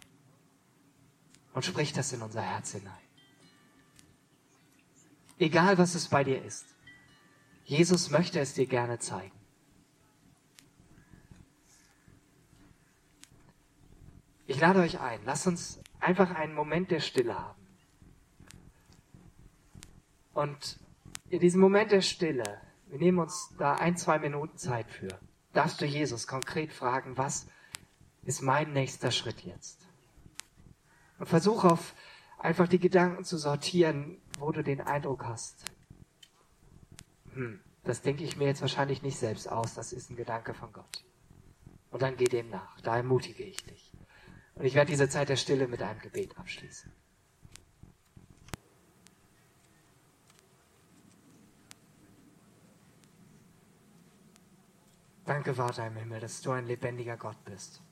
Und 1.52 1.64
sprich 1.64 1.92
das 1.92 2.12
in 2.12 2.22
unser 2.22 2.42
Herz 2.42 2.72
hinein. 2.72 2.92
Egal 5.38 5.78
was 5.78 5.94
es 5.94 6.08
bei 6.08 6.24
dir 6.24 6.42
ist. 6.42 6.66
Jesus 7.64 8.10
möchte 8.10 8.40
es 8.40 8.54
dir 8.54 8.66
gerne 8.66 8.98
zeigen. 8.98 9.37
Ich 14.58 14.62
lade 14.62 14.80
euch 14.80 14.98
ein, 14.98 15.20
lasst 15.24 15.46
uns 15.46 15.80
einfach 16.00 16.34
einen 16.34 16.52
Moment 16.52 16.90
der 16.90 16.98
Stille 16.98 17.38
haben. 17.38 17.64
Und 20.34 20.80
in 21.28 21.38
diesem 21.38 21.60
Moment 21.60 21.92
der 21.92 22.00
Stille, 22.00 22.60
wir 22.88 22.98
nehmen 22.98 23.20
uns 23.20 23.54
da 23.56 23.76
ein, 23.76 23.96
zwei 23.96 24.18
Minuten 24.18 24.58
Zeit 24.58 24.90
für, 24.90 25.16
darfst 25.52 25.80
du 25.80 25.84
Jesus 25.84 26.26
konkret 26.26 26.72
fragen, 26.72 27.16
was 27.16 27.46
ist 28.24 28.42
mein 28.42 28.72
nächster 28.72 29.12
Schritt 29.12 29.42
jetzt? 29.42 29.86
Und 31.20 31.28
versuch 31.28 31.62
auf 31.62 31.94
einfach 32.40 32.66
die 32.66 32.80
Gedanken 32.80 33.22
zu 33.22 33.38
sortieren, 33.38 34.20
wo 34.40 34.50
du 34.50 34.64
den 34.64 34.80
Eindruck 34.80 35.24
hast. 35.24 35.66
Hm, 37.34 37.60
das 37.84 38.02
denke 38.02 38.24
ich 38.24 38.36
mir 38.36 38.46
jetzt 38.46 38.62
wahrscheinlich 38.62 39.02
nicht 39.02 39.18
selbst 39.18 39.48
aus, 39.48 39.74
das 39.74 39.92
ist 39.92 40.10
ein 40.10 40.16
Gedanke 40.16 40.52
von 40.52 40.72
Gott. 40.72 41.04
Und 41.92 42.02
dann 42.02 42.16
geh 42.16 42.24
dem 42.24 42.50
nach, 42.50 42.80
da 42.80 42.96
ermutige 42.96 43.44
ich 43.44 43.64
dich. 43.64 43.87
Und 44.58 44.64
ich 44.64 44.74
werde 44.74 44.90
diese 44.90 45.08
Zeit 45.08 45.28
der 45.28 45.36
Stille 45.36 45.68
mit 45.68 45.80
einem 45.82 46.00
Gebet 46.00 46.36
abschließen. 46.36 46.90
Danke, 55.24 55.54
Vater 55.54 55.86
im 55.86 55.94
Himmel, 55.94 56.20
dass 56.20 56.40
du 56.40 56.50
ein 56.50 56.66
lebendiger 56.66 57.16
Gott 57.16 57.36
bist. 57.44 57.82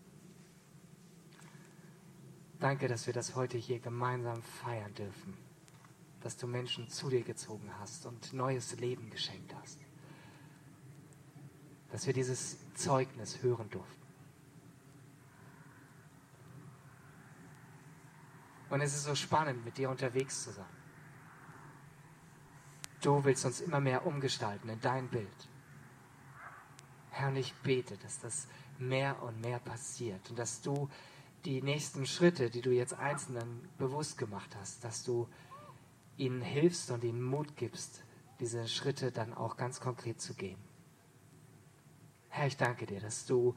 Danke, 2.58 2.88
dass 2.88 3.06
wir 3.06 3.14
das 3.14 3.36
heute 3.36 3.58
hier 3.58 3.78
gemeinsam 3.78 4.42
feiern 4.42 4.92
dürfen. 4.94 5.36
Dass 6.22 6.36
du 6.36 6.48
Menschen 6.48 6.88
zu 6.88 7.10
dir 7.10 7.22
gezogen 7.22 7.70
hast 7.78 8.06
und 8.06 8.32
neues 8.32 8.76
Leben 8.80 9.10
geschenkt 9.10 9.54
hast. 9.54 9.78
Dass 11.92 12.06
wir 12.06 12.14
dieses 12.14 12.58
Zeugnis 12.74 13.42
hören 13.42 13.70
durften. 13.70 14.05
Und 18.70 18.80
es 18.80 18.94
ist 18.94 19.04
so 19.04 19.14
spannend, 19.14 19.64
mit 19.64 19.78
dir 19.78 19.90
unterwegs 19.90 20.44
zu 20.44 20.50
sein. 20.50 20.64
Du 23.00 23.24
willst 23.24 23.44
uns 23.44 23.60
immer 23.60 23.80
mehr 23.80 24.06
umgestalten 24.06 24.68
in 24.68 24.80
dein 24.80 25.08
Bild. 25.08 25.48
Herr, 27.10 27.28
und 27.28 27.36
ich 27.36 27.54
bete, 27.62 27.96
dass 27.98 28.18
das 28.18 28.48
mehr 28.78 29.22
und 29.22 29.40
mehr 29.40 29.58
passiert 29.58 30.28
und 30.28 30.38
dass 30.38 30.60
du 30.60 30.90
die 31.44 31.62
nächsten 31.62 32.06
Schritte, 32.06 32.50
die 32.50 32.60
du 32.60 32.72
jetzt 32.72 32.94
Einzelnen 32.94 33.68
bewusst 33.78 34.18
gemacht 34.18 34.56
hast, 34.58 34.82
dass 34.82 35.04
du 35.04 35.28
ihnen 36.16 36.42
hilfst 36.42 36.90
und 36.90 37.04
ihnen 37.04 37.22
Mut 37.22 37.56
gibst, 37.56 38.02
diese 38.40 38.66
Schritte 38.68 39.12
dann 39.12 39.32
auch 39.32 39.56
ganz 39.56 39.80
konkret 39.80 40.20
zu 40.20 40.34
gehen. 40.34 40.58
Herr, 42.28 42.48
ich 42.48 42.56
danke 42.56 42.86
dir, 42.86 43.00
dass 43.00 43.24
du 43.24 43.54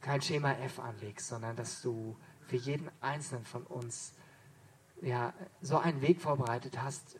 kein 0.00 0.22
Schema 0.22 0.52
F 0.52 0.78
anlegst, 0.78 1.28
sondern 1.28 1.54
dass 1.56 1.82
du 1.82 2.16
für 2.46 2.56
jeden 2.56 2.90
Einzelnen 3.00 3.44
von 3.44 3.64
uns 3.64 4.14
ja, 5.02 5.32
so 5.60 5.78
einen 5.78 6.00
Weg 6.00 6.20
vorbereitet 6.20 6.80
hast, 6.80 7.16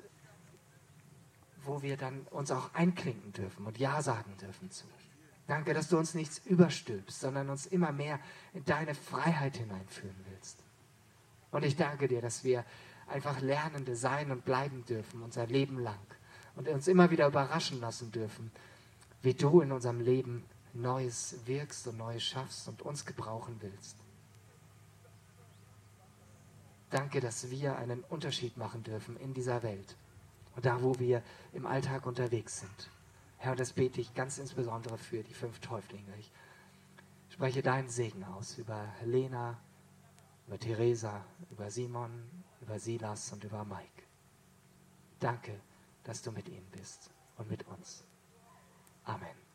wo 1.65 1.83
wir 1.83 1.97
dann 1.97 2.21
uns 2.31 2.51
auch 2.51 2.73
einklinken 2.75 3.33
dürfen 3.33 3.67
und 3.67 3.79
Ja 3.79 4.03
sagen 4.03 4.37
dürfen 4.41 4.71
zu. 4.71 4.87
Danke, 5.47 5.75
dass 5.75 5.89
du 5.89 5.99
uns 5.99 6.15
nichts 6.15 6.39
überstülpst, 6.39 7.21
sondern 7.21 7.51
uns 7.51 7.67
immer 7.67 7.93
mehr 7.93 8.19
in 8.53 8.65
deine 8.65 8.95
Freiheit 8.95 9.57
hineinführen 9.57 10.17
willst. 10.31 10.63
Und 11.53 11.65
ich 11.65 11.77
danke 11.77 12.09
dir, 12.09 12.21
dass 12.21 12.43
wir 12.43 12.65
einfach 13.07 13.41
Lernende 13.41 13.95
sein 13.95 14.33
und 14.33 14.45
bleiben 14.45 14.85
dürfen, 14.85 15.23
unser 15.23 15.47
Leben 15.47 15.79
lang. 15.79 15.99
Und 16.57 16.69
uns 16.69 16.89
immer 16.89 17.11
wieder 17.11 17.29
überraschen 17.29 17.81
lassen 17.81 18.11
dürfen, 18.11 18.51
wie 19.23 19.35
du 19.35 19.61
in 19.61 19.73
unserem 19.73 20.01
Leben 20.01 20.45
Neues 20.73 21.37
wirkst 21.45 21.87
und 21.87 21.99
Neues 21.99 22.23
schaffst 22.23 22.69
und 22.69 22.83
uns 22.83 23.05
gebrauchen 23.05 23.57
willst. 23.61 23.97
Danke, 26.91 27.21
dass 27.21 27.51
wir 27.51 27.77
einen 27.77 28.05
Unterschied 28.05 28.57
machen 28.57 28.83
dürfen 28.83 29.17
in 29.17 29.35
dieser 29.35 29.63
Welt 29.63 29.97
und 30.55 30.65
da, 30.65 30.83
wo 30.83 30.99
wir 30.99 31.23
im 31.53 31.67
Alltag 31.67 32.07
unterwegs 32.07 32.61
sind. 32.61 32.91
Herr, 33.39 33.53
und 33.53 33.61
das 33.61 33.73
bete 33.73 34.01
ich 34.01 34.15
ganz 34.15 34.39
insbesondere 34.39 34.97
für 34.97 35.23
die 35.23 35.35
fünf 35.35 35.61
Täuflinge. 35.61 36.13
Ich 36.19 36.33
spreche 37.29 37.63
deinen 37.63 37.89
Segen 37.89 38.25
aus 38.25 38.57
über 38.57 38.89
Lena, 39.05 39.61
über 40.47 40.59
Theresa, 40.59 41.25
über 41.51 41.71
Simon, 41.71 42.45
über 42.61 42.79
Silas 42.79 43.33
und 43.33 43.45
über 43.45 43.65
Mike. 43.65 44.03
Danke, 45.19 45.61
dass 46.05 46.23
du 46.23 46.33
mit 46.33 46.49
ihnen 46.49 46.69
bist 46.71 47.11
und 47.37 47.51
mit 47.51 47.67
uns. 47.67 48.05
Amen. 49.05 49.46